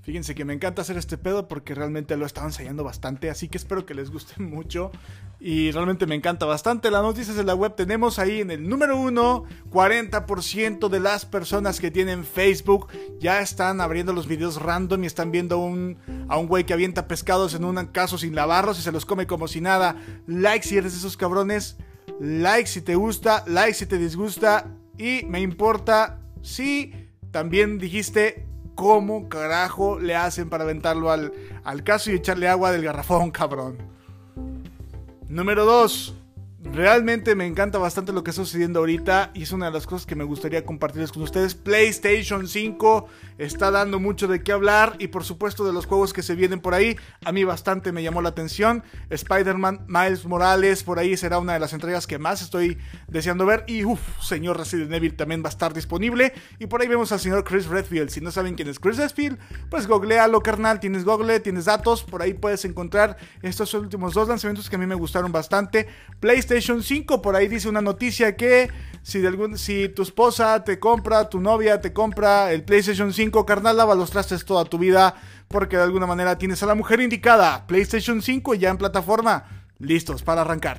Fíjense 0.00 0.34
que 0.34 0.46
me 0.46 0.54
encanta 0.54 0.80
hacer 0.80 0.96
este 0.96 1.18
pedo 1.18 1.46
porque 1.46 1.74
realmente 1.74 2.16
lo 2.16 2.24
he 2.24 2.26
estado 2.26 2.46
ensayando 2.46 2.82
bastante, 2.82 3.28
así 3.28 3.50
que 3.50 3.58
espero 3.58 3.84
que 3.84 3.92
les 3.92 4.10
guste 4.10 4.42
mucho. 4.42 4.90
Y 5.38 5.70
realmente 5.72 6.06
me 6.06 6.14
encanta 6.14 6.46
bastante. 6.46 6.90
Las 6.90 7.02
noticias 7.02 7.36
de 7.36 7.44
la 7.44 7.54
web 7.54 7.74
tenemos 7.74 8.18
ahí 8.18 8.40
en 8.40 8.50
el 8.50 8.66
número 8.66 8.98
1, 8.98 9.44
40% 9.70 10.88
de 10.88 11.00
las 11.00 11.26
personas 11.26 11.80
que 11.80 11.90
tienen 11.90 12.24
Facebook 12.24 12.88
ya 13.20 13.42
están 13.42 13.82
abriendo 13.82 14.14
los 14.14 14.26
videos 14.26 14.62
random 14.62 15.04
y 15.04 15.06
están 15.06 15.30
viendo 15.30 15.56
a 15.56 16.38
un 16.38 16.46
güey 16.46 16.64
que 16.64 16.72
avienta 16.72 17.08
pescados 17.08 17.52
en 17.52 17.64
un 17.64 17.76
caso 17.88 18.16
sin 18.16 18.34
lavarlos 18.34 18.78
y 18.78 18.82
se 18.82 18.90
los 18.90 19.04
come 19.04 19.26
como 19.26 19.48
si 19.48 19.60
nada. 19.60 19.96
Like 20.26 20.66
si 20.66 20.78
eres 20.78 20.92
de 20.92 20.98
esos 21.00 21.18
cabrones. 21.18 21.76
Like 22.18 22.66
si 22.66 22.80
te 22.80 22.94
gusta, 22.94 23.44
like 23.46 23.74
si 23.74 23.84
te 23.84 23.98
disgusta. 23.98 24.74
Y 24.96 25.26
me 25.26 25.42
importa 25.42 26.22
si 26.40 27.07
también 27.30 27.78
dijiste 27.78 28.46
cómo 28.74 29.28
carajo 29.28 29.98
le 29.98 30.14
hacen 30.14 30.48
para 30.48 30.64
aventarlo 30.64 31.10
al, 31.10 31.32
al 31.64 31.82
caso 31.82 32.10
y 32.10 32.14
echarle 32.14 32.48
agua 32.48 32.72
del 32.72 32.84
garrafón, 32.84 33.30
cabrón. 33.30 33.78
Número 35.28 35.64
2. 35.64 36.17
Realmente 36.72 37.34
me 37.34 37.46
encanta 37.46 37.78
bastante 37.78 38.12
lo 38.12 38.22
que 38.22 38.30
está 38.30 38.44
sucediendo 38.44 38.80
ahorita 38.80 39.30
y 39.34 39.42
es 39.42 39.52
una 39.52 39.66
de 39.66 39.72
las 39.72 39.86
cosas 39.86 40.06
que 40.06 40.14
me 40.14 40.22
gustaría 40.22 40.64
compartirles 40.66 41.10
con 41.10 41.22
ustedes. 41.22 41.54
PlayStation 41.54 42.46
5 42.46 43.08
está 43.38 43.70
dando 43.70 43.98
mucho 43.98 44.28
de 44.28 44.42
qué 44.42 44.52
hablar 44.52 44.94
y 44.98 45.08
por 45.08 45.24
supuesto 45.24 45.66
de 45.66 45.72
los 45.72 45.86
juegos 45.86 46.12
que 46.12 46.22
se 46.22 46.34
vienen 46.34 46.60
por 46.60 46.74
ahí. 46.74 46.96
A 47.24 47.32
mí 47.32 47.42
bastante 47.42 47.90
me 47.90 48.02
llamó 48.02 48.20
la 48.20 48.28
atención. 48.28 48.84
Spider-Man 49.08 49.86
Miles 49.88 50.26
Morales 50.26 50.84
por 50.84 50.98
ahí 50.98 51.16
será 51.16 51.38
una 51.38 51.54
de 51.54 51.58
las 51.58 51.72
entregas 51.72 52.06
que 52.06 52.18
más 52.18 52.42
estoy 52.42 52.78
deseando 53.08 53.46
ver. 53.46 53.64
Y 53.66 53.84
uff, 53.84 54.00
señor 54.22 54.58
Resident 54.58 54.92
Evil 54.92 55.16
también 55.16 55.42
va 55.42 55.46
a 55.48 55.50
estar 55.50 55.72
disponible. 55.72 56.34
Y 56.58 56.66
por 56.66 56.82
ahí 56.82 56.86
vemos 56.86 57.10
al 57.12 57.18
señor 57.18 57.44
Chris 57.44 57.66
Redfield. 57.66 58.10
Si 58.10 58.20
no 58.20 58.30
saben 58.30 58.54
quién 58.54 58.68
es 58.68 58.78
Chris 58.78 58.98
Redfield, 58.98 59.38
pues 59.70 59.86
googlealo 59.86 60.42
carnal. 60.42 60.80
Tienes 60.80 61.04
Google, 61.04 61.40
tienes 61.40 61.64
datos. 61.64 62.04
Por 62.04 62.20
ahí 62.22 62.34
puedes 62.34 62.64
encontrar 62.66 63.16
estos 63.40 63.72
últimos 63.74 64.12
dos 64.12 64.28
lanzamientos 64.28 64.68
que 64.68 64.76
a 64.76 64.78
mí 64.78 64.86
me 64.86 64.94
gustaron 64.94 65.32
bastante. 65.32 65.88
PlayStation 66.20 66.57
5. 66.60 67.22
Por 67.22 67.36
ahí 67.36 67.48
dice 67.48 67.68
una 67.68 67.80
noticia 67.80 68.36
que 68.36 68.70
si, 69.02 69.20
de 69.20 69.28
algún, 69.28 69.56
si 69.58 69.88
tu 69.88 70.02
esposa 70.02 70.64
te 70.64 70.78
compra, 70.78 71.28
tu 71.28 71.40
novia 71.40 71.80
te 71.80 71.92
compra 71.92 72.52
el 72.52 72.62
PlayStation 72.64 73.12
5, 73.12 73.46
carnal, 73.46 73.76
lava 73.76 73.94
los 73.94 74.10
trastes 74.10 74.44
toda 74.44 74.64
tu 74.64 74.78
vida 74.78 75.14
porque 75.48 75.76
de 75.76 75.82
alguna 75.82 76.06
manera 76.06 76.36
tienes 76.36 76.62
a 76.62 76.66
la 76.66 76.74
mujer 76.74 77.00
indicada. 77.00 77.66
PlayStation 77.66 78.22
5 78.22 78.54
ya 78.54 78.70
en 78.70 78.76
plataforma. 78.76 79.44
Listos 79.78 80.22
para 80.22 80.42
arrancar. 80.42 80.78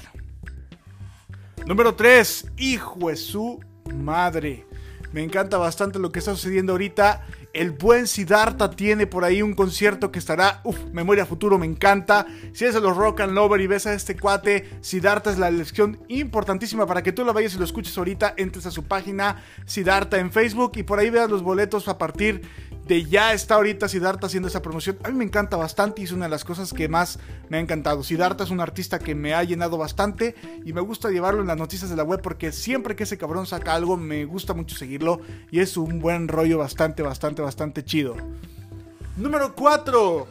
Número 1.65 1.96
3. 1.96 2.52
Hijo 2.58 3.10
de 3.10 3.15
su 3.15 3.60
madre. 3.94 4.65
Me 5.12 5.24
encanta 5.24 5.58
bastante 5.58 5.98
lo 5.98 6.12
que 6.12 6.20
está 6.20 6.36
sucediendo 6.36 6.74
ahorita. 6.74 7.26
El 7.51 7.71
buen 7.71 8.05
Siddhartha 8.05 8.69
tiene 8.69 9.07
por 9.07 9.23
ahí 9.23 9.41
un 9.41 9.55
concierto 9.55 10.12
que 10.12 10.19
estará, 10.19 10.62
uff, 10.63 10.77
memoria 10.91 11.25
futuro, 11.25 11.57
me 11.57 11.65
encanta. 11.65 12.27
Si 12.53 12.63
eres 12.63 12.75
de 12.75 12.81
los 12.81 12.95
rock 12.95 13.21
and 13.21 13.33
lover 13.33 13.59
y 13.59 13.65
ves 13.65 13.88
a 13.88 13.93
este 13.93 14.15
cuate, 14.15 14.69
Siddhartha 14.81 15.31
es 15.31 15.39
la 15.39 15.47
elección 15.47 15.99
importantísima 16.09 16.85
para 16.85 17.01
que 17.01 17.12
tú 17.12 17.25
lo 17.25 17.33
vayas 17.33 17.55
y 17.55 17.57
lo 17.57 17.65
escuches 17.65 17.97
ahorita. 17.97 18.35
Entres 18.38 18.67
a 18.67 18.71
su 18.71 18.83
página 18.83 19.43
Siddhartha 19.65 20.19
en 20.19 20.31
Facebook 20.31 20.73
y 20.75 20.83
por 20.83 20.99
ahí 20.99 21.09
veas 21.09 21.29
los 21.29 21.41
boletos 21.41 21.88
a 21.88 21.97
partir 21.97 22.41
de 22.89 23.06
ya 23.06 23.34
está 23.34 23.54
ahorita 23.54 23.88
Siddhartha 23.88 24.25
haciendo 24.25 24.47
esa 24.49 24.63
promoción. 24.63 24.97
A 25.04 25.10
mí 25.10 25.17
me 25.17 25.23
encanta 25.23 25.56
bastante 25.56 26.02
y 26.02 26.06
es 26.06 26.12
una 26.12 26.25
de 26.25 26.32
las 26.32 26.43
cosas 26.43 26.73
que 26.73 26.89
más 26.89 27.19
me 27.47 27.58
ha 27.58 27.60
encantado. 27.60 28.02
Siddhartha 28.04 28.43
es 28.43 28.49
un 28.49 28.62
artista 28.62 28.97
que 28.97 29.13
me 29.13 29.36
ha 29.36 29.43
llenado 29.43 29.78
bastante 29.78 30.34
y 30.65 30.73
me 30.73 30.82
gusta 30.82 31.12
llevarlo 31.12 31.41
en 31.41 31.47
las 31.47 31.58
noticias 31.58 31.91
de 31.91 31.95
la 31.95 32.04
web 32.04 32.19
porque 32.23 32.52
siempre 32.52 32.95
que 32.95 33.04
ese 33.04 33.19
cabrón 33.19 33.45
saca 33.45 33.75
algo 33.75 33.95
me 33.95 34.25
gusta 34.25 34.56
mucho 34.56 34.75
seguirlo 34.75 35.21
y 35.52 35.60
es 35.60 35.78
un 35.78 35.99
buen 35.99 36.28
rollo 36.28 36.58
bastante, 36.58 37.04
bastante, 37.04 37.43
bastante 37.43 37.86
chido. 37.86 38.15
Número 39.17 39.54
4. 39.54 40.28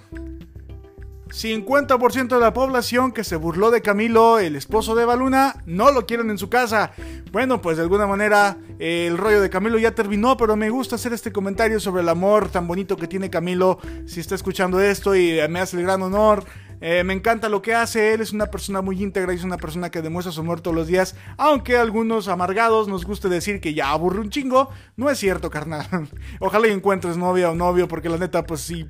50% 1.28 2.28
de 2.28 2.40
la 2.40 2.52
población 2.52 3.12
que 3.12 3.24
se 3.24 3.36
burló 3.36 3.70
de 3.70 3.82
Camilo, 3.82 4.38
el 4.38 4.56
esposo 4.56 4.94
de 4.94 5.04
Baluna, 5.04 5.62
no 5.66 5.90
lo 5.92 6.06
quieren 6.06 6.30
en 6.30 6.38
su 6.38 6.48
casa. 6.48 6.92
Bueno, 7.32 7.60
pues 7.60 7.76
de 7.76 7.82
alguna 7.82 8.06
manera 8.06 8.56
el 8.78 9.18
rollo 9.18 9.40
de 9.40 9.50
Camilo 9.50 9.78
ya 9.78 9.94
terminó, 9.94 10.36
pero 10.36 10.56
me 10.56 10.70
gusta 10.70 10.96
hacer 10.96 11.12
este 11.12 11.32
comentario 11.32 11.80
sobre 11.80 12.02
el 12.02 12.08
amor 12.08 12.48
tan 12.48 12.66
bonito 12.66 12.96
que 12.96 13.06
tiene 13.06 13.30
Camilo. 13.30 13.78
Si 14.06 14.20
está 14.20 14.34
escuchando 14.34 14.80
esto 14.80 15.14
y 15.14 15.38
me 15.48 15.60
hace 15.60 15.76
el 15.76 15.82
gran 15.82 16.02
honor. 16.02 16.44
Eh, 16.80 17.02
me 17.02 17.12
encanta 17.12 17.48
lo 17.48 17.60
que 17.60 17.74
hace, 17.74 18.14
él 18.14 18.20
es 18.20 18.32
una 18.32 18.46
persona 18.46 18.82
muy 18.82 19.02
íntegra 19.02 19.32
y 19.32 19.36
es 19.36 19.42
una 19.42 19.56
persona 19.56 19.90
que 19.90 20.00
demuestra 20.00 20.32
su 20.32 20.40
amor 20.40 20.60
todos 20.60 20.76
los 20.76 20.86
días, 20.86 21.16
aunque 21.36 21.76
a 21.76 21.82
algunos 21.82 22.28
amargados 22.28 22.86
nos 22.86 23.04
guste 23.04 23.28
decir 23.28 23.60
que 23.60 23.74
ya 23.74 23.90
aburre 23.90 24.20
un 24.20 24.30
chingo, 24.30 24.70
no 24.96 25.10
es 25.10 25.18
cierto, 25.18 25.50
carnal. 25.50 25.88
Ojalá 26.38 26.68
y 26.68 26.70
encuentres 26.70 27.16
novia 27.16 27.50
o 27.50 27.54
novio, 27.56 27.88
porque 27.88 28.08
la 28.08 28.16
neta, 28.16 28.44
pues 28.44 28.60
sí, 28.60 28.88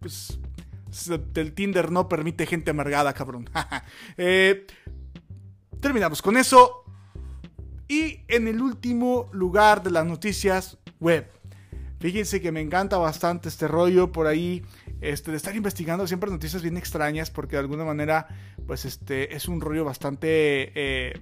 pues 0.00 0.38
el 1.34 1.52
Tinder 1.54 1.90
no 1.90 2.08
permite 2.08 2.46
gente 2.46 2.70
amargada, 2.70 3.12
cabrón. 3.12 3.48
Eh, 4.16 4.66
terminamos 5.80 6.22
con 6.22 6.36
eso. 6.36 6.84
Y 7.88 8.20
en 8.28 8.48
el 8.48 8.60
último 8.60 9.28
lugar 9.32 9.82
de 9.82 9.90
las 9.90 10.06
noticias 10.06 10.78
web. 11.00 11.30
Fíjense 12.00 12.40
que 12.40 12.52
me 12.52 12.60
encanta 12.60 12.96
bastante 12.98 13.48
este 13.48 13.68
rollo 13.68 14.12
por 14.12 14.26
ahí. 14.26 14.62
Este, 15.00 15.30
de 15.30 15.36
estar 15.36 15.54
investigando 15.54 16.06
siempre 16.06 16.30
noticias 16.30 16.62
bien 16.62 16.76
extrañas. 16.76 17.30
Porque 17.30 17.56
de 17.56 17.60
alguna 17.60 17.84
manera. 17.84 18.28
Pues 18.66 18.84
este. 18.84 19.34
Es 19.34 19.48
un 19.48 19.60
rollo 19.60 19.84
bastante. 19.84 20.72
Eh, 20.74 21.20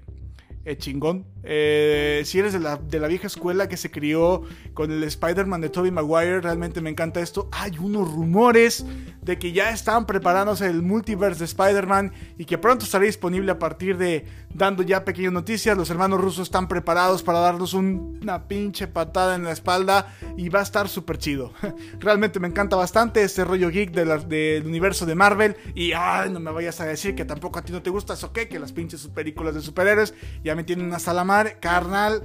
eh, 0.65 0.77
chingón. 0.77 1.27
Eh, 1.45 2.23
si 2.25 2.39
eres 2.39 2.53
de 2.53 2.61
la, 2.61 2.77
de 2.77 3.01
la, 3.01 3.09
vieja 3.09 3.27
escuela 3.27 3.69
que 3.69 3.77
se 3.77 3.91
crió 3.91 4.43
con 4.75 4.93
el 4.93 5.03
Spider-Man 5.03 5.61
de 5.61 5.71
Tobey 5.71 5.91
Maguire, 5.91 6.41
realmente 6.41 6.81
me 6.81 6.91
encanta 6.91 7.21
esto. 7.21 7.49
Hay 7.51 7.79
unos 7.79 8.13
rumores 8.13 8.87
de 9.23 9.39
que 9.39 9.53
ya 9.53 9.71
están 9.71 10.07
preparándose 10.07 10.67
el 10.67 10.83
multiverse 10.83 11.41
de 11.41 11.45
Spider-Man 11.47 12.13
y 12.39 12.45
que 12.45 12.59
pronto 12.59 12.85
estará 12.85 13.05
disponible 13.05 13.51
a 13.51 13.59
partir 13.59 13.97
de 13.97 14.25
dando 14.55 14.83
ya 14.83 15.05
pequeñas 15.05 15.33
noticias. 15.33 15.77
Los 15.77 15.91
hermanos 15.91 16.21
rusos 16.21 16.45
están 16.47 16.69
preparados 16.69 17.23
para 17.23 17.41
darnos 17.41 17.75
una 17.75 18.47
pinche 18.47 18.87
patada 18.87 19.35
en 19.35 19.45
la 19.45 19.53
espalda 19.53 20.15
y 20.37 20.49
va 20.49 20.61
a 20.61 20.63
estar 20.63 20.89
súper 20.89 21.19
chido. 21.19 21.53
Realmente 21.99 22.39
me 22.39 22.49
encanta 22.49 22.77
bastante 22.77 23.23
este 23.23 23.45
rollo 23.45 23.69
geek 23.71 23.91
del 23.91 24.65
universo 24.65 25.07
de 25.07 25.15
Marvel. 25.15 25.57
Y 25.75 25.93
ay, 25.93 26.31
no 26.31 26.39
me 26.39 26.53
vayas 26.53 26.81
a 26.81 26.85
decir 26.85 27.15
que 27.15 27.25
tampoco 27.25 27.59
a 27.59 27.63
ti 27.63 27.73
no 27.73 27.83
te 27.83 27.91
gusta 27.91 28.15
eso, 28.15 28.33
¿qué? 28.33 28.49
Que 28.49 28.61
las 28.61 28.73
pinches 28.73 29.07
películas 29.09 29.55
de 29.55 29.61
superhéroes 29.61 30.15
ya 30.45 30.52
me 30.55 30.65
tienen 30.65 30.87
una 30.87 30.99
salamar, 30.99 31.61
carnal. 31.61 32.23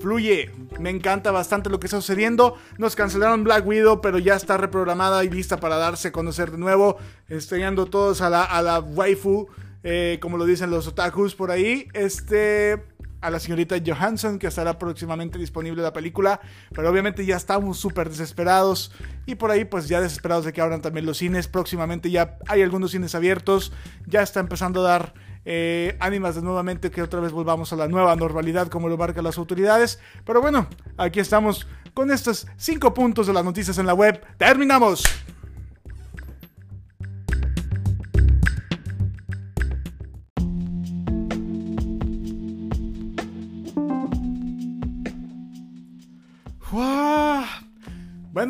Fluye, 0.00 0.50
me 0.78 0.88
encanta 0.88 1.30
bastante 1.30 1.68
lo 1.68 1.78
que 1.78 1.86
está 1.86 2.00
sucediendo. 2.00 2.56
Nos 2.78 2.96
cancelaron 2.96 3.44
Black 3.44 3.66
Widow, 3.66 4.00
pero 4.00 4.18
ya 4.18 4.34
está 4.34 4.56
reprogramada 4.56 5.22
y 5.24 5.30
lista 5.30 5.60
para 5.60 5.76
darse 5.76 6.08
a 6.08 6.12
conocer 6.12 6.50
de 6.50 6.58
nuevo. 6.58 6.96
Estrellando 7.28 7.84
todos 7.86 8.22
a 8.22 8.30
la, 8.30 8.44
a 8.44 8.62
la 8.62 8.80
waifu, 8.80 9.48
eh, 9.82 10.18
como 10.22 10.38
lo 10.38 10.46
dicen 10.46 10.70
los 10.70 10.86
otakus 10.86 11.34
por 11.34 11.50
ahí. 11.50 11.86
Este, 11.92 12.82
a 13.20 13.30
la 13.30 13.38
señorita 13.38 13.76
Johansson, 13.84 14.38
que 14.38 14.46
estará 14.46 14.78
próximamente 14.78 15.38
disponible 15.38 15.82
la 15.82 15.92
película. 15.92 16.40
Pero 16.74 16.90
obviamente 16.90 17.26
ya 17.26 17.36
estamos 17.36 17.78
súper 17.78 18.08
desesperados. 18.08 18.92
Y 19.26 19.34
por 19.34 19.50
ahí, 19.50 19.66
pues 19.66 19.86
ya 19.88 20.00
desesperados 20.00 20.46
de 20.46 20.54
que 20.54 20.62
abran 20.62 20.80
también 20.80 21.04
los 21.04 21.18
cines. 21.18 21.46
Próximamente 21.46 22.10
ya 22.10 22.38
hay 22.46 22.62
algunos 22.62 22.92
cines 22.92 23.14
abiertos. 23.14 23.72
Ya 24.06 24.22
está 24.22 24.40
empezando 24.40 24.80
a 24.80 24.88
dar 24.88 25.14
eh, 25.44 25.96
ánimas 26.00 26.34
de 26.34 26.42
nuevamente 26.42 26.90
que 26.90 27.02
otra 27.02 27.20
vez 27.20 27.32
volvamos 27.32 27.72
a 27.72 27.76
la 27.76 27.88
nueva 27.88 28.14
normalidad 28.16 28.68
como 28.68 28.88
lo 28.88 28.96
marcan 28.96 29.24
las 29.24 29.38
autoridades. 29.38 30.00
Pero 30.24 30.40
bueno, 30.40 30.66
aquí 30.96 31.20
estamos 31.20 31.66
con 31.94 32.10
estos 32.10 32.46
cinco 32.56 32.94
puntos 32.94 33.26
de 33.26 33.32
las 33.32 33.44
noticias 33.44 33.78
en 33.78 33.86
la 33.86 33.94
web. 33.94 34.20
¡Terminamos! 34.36 35.04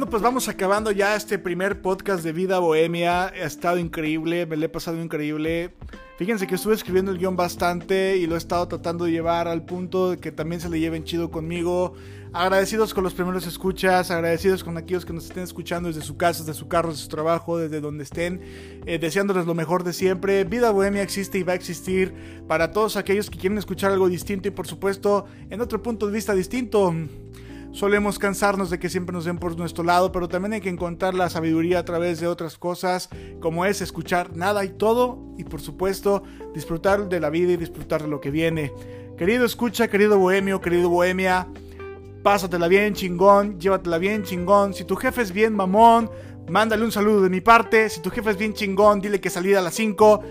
Bueno, 0.00 0.12
pues 0.12 0.22
vamos 0.22 0.48
acabando 0.48 0.92
ya 0.92 1.14
este 1.14 1.38
primer 1.38 1.82
podcast 1.82 2.24
de 2.24 2.32
Vida 2.32 2.58
Bohemia. 2.58 3.26
Ha 3.26 3.44
estado 3.44 3.76
increíble, 3.76 4.46
me 4.46 4.56
lo 4.56 4.64
he 4.64 4.68
pasado 4.70 4.98
increíble. 4.98 5.74
Fíjense 6.16 6.46
que 6.46 6.54
estuve 6.54 6.72
escribiendo 6.72 7.10
el 7.10 7.18
guion 7.18 7.36
bastante 7.36 8.16
y 8.16 8.26
lo 8.26 8.34
he 8.34 8.38
estado 8.38 8.66
tratando 8.66 9.04
de 9.04 9.10
llevar 9.10 9.46
al 9.46 9.66
punto 9.66 10.12
de 10.12 10.16
que 10.16 10.32
también 10.32 10.62
se 10.62 10.70
le 10.70 10.80
lleven 10.80 11.04
chido 11.04 11.30
conmigo. 11.30 11.92
Agradecidos 12.32 12.94
con 12.94 13.04
los 13.04 13.12
primeros 13.12 13.46
escuchas, 13.46 14.10
agradecidos 14.10 14.64
con 14.64 14.78
aquellos 14.78 15.04
que 15.04 15.12
nos 15.12 15.26
estén 15.26 15.42
escuchando 15.42 15.88
desde 15.90 16.00
su 16.00 16.16
casa, 16.16 16.44
desde 16.44 16.58
su 16.58 16.66
carro, 16.66 16.92
desde 16.92 17.02
su 17.02 17.08
trabajo, 17.10 17.58
desde 17.58 17.82
donde 17.82 18.04
estén, 18.04 18.40
eh, 18.86 18.98
deseándoles 18.98 19.44
lo 19.44 19.52
mejor 19.52 19.84
de 19.84 19.92
siempre. 19.92 20.44
Vida 20.44 20.70
Bohemia 20.70 21.02
existe 21.02 21.36
y 21.36 21.42
va 21.42 21.52
a 21.52 21.56
existir 21.56 22.14
para 22.48 22.72
todos 22.72 22.96
aquellos 22.96 23.28
que 23.28 23.38
quieren 23.38 23.58
escuchar 23.58 23.92
algo 23.92 24.08
distinto 24.08 24.48
y 24.48 24.50
por 24.50 24.66
supuesto 24.66 25.26
en 25.50 25.60
otro 25.60 25.82
punto 25.82 26.06
de 26.06 26.12
vista 26.14 26.34
distinto. 26.34 26.94
Solemos 27.72 28.18
cansarnos 28.18 28.68
de 28.68 28.80
que 28.80 28.88
siempre 28.88 29.12
nos 29.12 29.24
den 29.24 29.38
por 29.38 29.56
nuestro 29.56 29.84
lado, 29.84 30.10
pero 30.10 30.28
también 30.28 30.54
hay 30.54 30.60
que 30.60 30.68
encontrar 30.68 31.14
la 31.14 31.30
sabiduría 31.30 31.78
a 31.78 31.84
través 31.84 32.18
de 32.18 32.26
otras 32.26 32.58
cosas, 32.58 33.08
como 33.40 33.64
es 33.64 33.80
escuchar 33.80 34.36
nada 34.36 34.64
y 34.64 34.70
todo, 34.70 35.18
y 35.38 35.44
por 35.44 35.60
supuesto 35.60 36.24
disfrutar 36.52 37.08
de 37.08 37.20
la 37.20 37.30
vida 37.30 37.52
y 37.52 37.56
disfrutar 37.56 38.02
de 38.02 38.08
lo 38.08 38.20
que 38.20 38.30
viene. 38.30 38.72
Querido 39.16 39.44
escucha, 39.44 39.86
querido 39.86 40.18
bohemio, 40.18 40.60
querido 40.60 40.88
bohemia, 40.88 41.46
pásatela 42.24 42.66
bien 42.66 42.94
chingón, 42.94 43.60
llévatela 43.60 43.98
bien 43.98 44.24
chingón. 44.24 44.74
Si 44.74 44.84
tu 44.84 44.96
jefe 44.96 45.22
es 45.22 45.32
bien 45.32 45.54
mamón, 45.54 46.10
mándale 46.48 46.84
un 46.84 46.90
saludo 46.90 47.22
de 47.22 47.30
mi 47.30 47.40
parte. 47.40 47.88
Si 47.88 48.00
tu 48.00 48.10
jefe 48.10 48.30
es 48.30 48.36
bien 48.36 48.52
chingón, 48.52 49.00
dile 49.00 49.20
que 49.20 49.30
salida 49.30 49.60
a 49.60 49.62
las 49.62 49.74
5. 49.74 50.22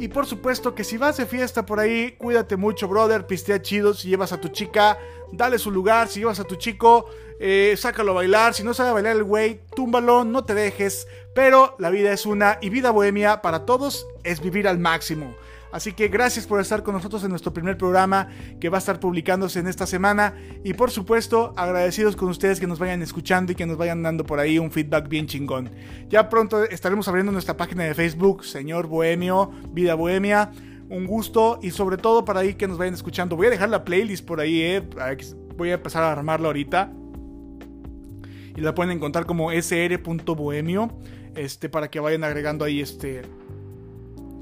Y 0.00 0.08
por 0.08 0.26
supuesto 0.26 0.74
que 0.74 0.84
si 0.84 0.96
vas 0.96 1.16
de 1.16 1.26
fiesta 1.26 1.66
por 1.66 1.80
ahí, 1.80 2.12
cuídate 2.12 2.56
mucho, 2.56 2.86
brother, 2.86 3.26
pistea 3.26 3.60
chido. 3.60 3.94
Si 3.94 4.08
llevas 4.08 4.32
a 4.32 4.40
tu 4.40 4.48
chica, 4.48 4.96
dale 5.32 5.58
su 5.58 5.72
lugar. 5.72 6.06
Si 6.06 6.20
llevas 6.20 6.38
a 6.38 6.44
tu 6.44 6.54
chico, 6.54 7.06
eh, 7.40 7.74
sácalo 7.76 8.12
a 8.12 8.14
bailar. 8.14 8.54
Si 8.54 8.62
no 8.62 8.74
sabe 8.74 8.92
bailar 8.92 9.16
el 9.16 9.24
güey, 9.24 9.60
túmbalo, 9.74 10.24
no 10.24 10.44
te 10.44 10.54
dejes. 10.54 11.08
Pero 11.34 11.74
la 11.80 11.90
vida 11.90 12.12
es 12.12 12.26
una 12.26 12.58
y 12.60 12.70
vida 12.70 12.92
bohemia 12.92 13.42
para 13.42 13.66
todos 13.66 14.06
es 14.22 14.40
vivir 14.40 14.68
al 14.68 14.78
máximo. 14.78 15.34
Así 15.72 15.92
que 15.92 16.08
gracias 16.08 16.46
por 16.46 16.60
estar 16.60 16.82
con 16.82 16.94
nosotros 16.94 17.22
en 17.24 17.30
nuestro 17.30 17.52
primer 17.52 17.76
programa 17.76 18.28
que 18.60 18.68
va 18.68 18.78
a 18.78 18.80
estar 18.80 19.00
publicándose 19.00 19.58
en 19.58 19.66
esta 19.66 19.86
semana. 19.86 20.34
Y 20.64 20.74
por 20.74 20.90
supuesto, 20.90 21.52
agradecidos 21.56 22.16
con 22.16 22.28
ustedes 22.28 22.60
que 22.60 22.66
nos 22.66 22.78
vayan 22.78 23.02
escuchando 23.02 23.52
y 23.52 23.54
que 23.54 23.66
nos 23.66 23.76
vayan 23.76 24.02
dando 24.02 24.24
por 24.24 24.38
ahí 24.38 24.58
un 24.58 24.70
feedback 24.70 25.08
bien 25.08 25.26
chingón. 25.26 25.70
Ya 26.08 26.28
pronto 26.28 26.64
estaremos 26.64 27.06
abriendo 27.08 27.32
nuestra 27.32 27.56
página 27.56 27.84
de 27.84 27.94
Facebook, 27.94 28.44
Señor 28.44 28.86
Bohemio, 28.86 29.50
Vida 29.70 29.94
Bohemia. 29.94 30.50
un 30.90 31.06
gusto 31.06 31.58
y 31.60 31.70
sobre 31.70 31.98
todo 31.98 32.24
para 32.24 32.40
ahí 32.40 32.54
que 32.54 32.66
nos 32.66 32.78
vayan 32.78 32.94
escuchando. 32.94 33.36
Voy 33.36 33.48
a 33.48 33.50
dejar 33.50 33.68
la 33.68 33.84
playlist 33.84 34.24
por 34.24 34.40
ahí, 34.40 34.62
eh. 34.62 34.82
voy 35.56 35.70
a 35.70 35.74
empezar 35.74 36.02
a 36.02 36.12
armarla 36.12 36.46
ahorita. 36.46 36.92
Y 38.56 38.60
la 38.62 38.74
pueden 38.74 38.96
encontrar 38.96 39.26
como 39.26 39.52
sr.bohemio. 39.52 40.90
Este, 41.36 41.68
para 41.68 41.88
que 41.88 42.00
vayan 42.00 42.24
agregando 42.24 42.64
ahí 42.64 42.80
este 42.80 43.22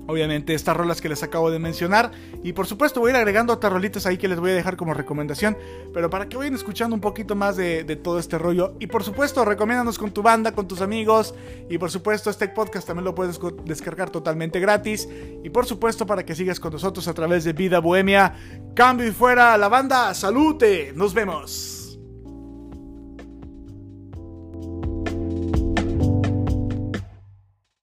Obviamente 0.07 0.55
estas 0.55 0.77
rolas 0.77 1.01
que 1.01 1.09
les 1.09 1.23
acabo 1.23 1.51
de 1.51 1.59
mencionar. 1.59 2.13
Y 2.43 2.53
por 2.53 2.67
supuesto 2.67 3.01
voy 3.01 3.11
a 3.11 3.15
ir 3.15 3.17
agregando 3.17 3.53
otras 3.53 3.73
rolitas 3.73 4.07
ahí 4.07 4.19
que 4.19 4.29
les 4.29 4.39
voy 4.39 4.51
a 4.53 4.55
dejar 4.55 4.77
como 4.77 4.95
recomendación. 4.95 5.57
Pero 5.93 6.11
para 6.11 6.29
que 6.29 6.37
vayan 6.37 6.55
escuchando 6.55 6.95
un 6.95 7.01
poquito 7.01 7.35
más 7.35 7.57
de, 7.57 7.85
todo 7.97 8.19
este 8.19 8.39
rollo. 8.39 8.75
Y 8.79 8.87
por 8.87 9.03
supuesto 9.03 9.45
recomiéndanos 9.45 9.99
con 9.99 10.13
tu 10.13 10.23
banda, 10.23 10.53
con 10.53 10.69
tus 10.69 10.81
amigos. 10.81 11.35
Y 11.69 11.79
por 11.79 11.91
supuesto 11.91 12.31
este 12.31 12.49
podcast 12.49 12.87
también 12.87 13.05
lo 13.05 13.15
puedes 13.15 13.41
descargar 13.65 14.11
totalmente 14.11 14.61
gratis. 14.61 15.09
Y 15.43 15.51
por 15.51 15.67
supuesto 15.67 16.07
para 16.07 16.25
que 16.25 16.35
sigas 16.35 16.61
con 16.61 16.73
nosotros 16.73 17.09
a 17.09 17.15
través 17.15 17.45
de 17.45 17.53
Vida 17.53 17.81
Bohemia. 17.81 18.35
Cambio 18.75 19.09
y 19.09 19.13
fuera 19.13 19.57
la 19.59 19.69
banda. 19.69 20.15
Salute. 20.15 20.93
Nos 20.95 21.15
vemos. 21.15 21.76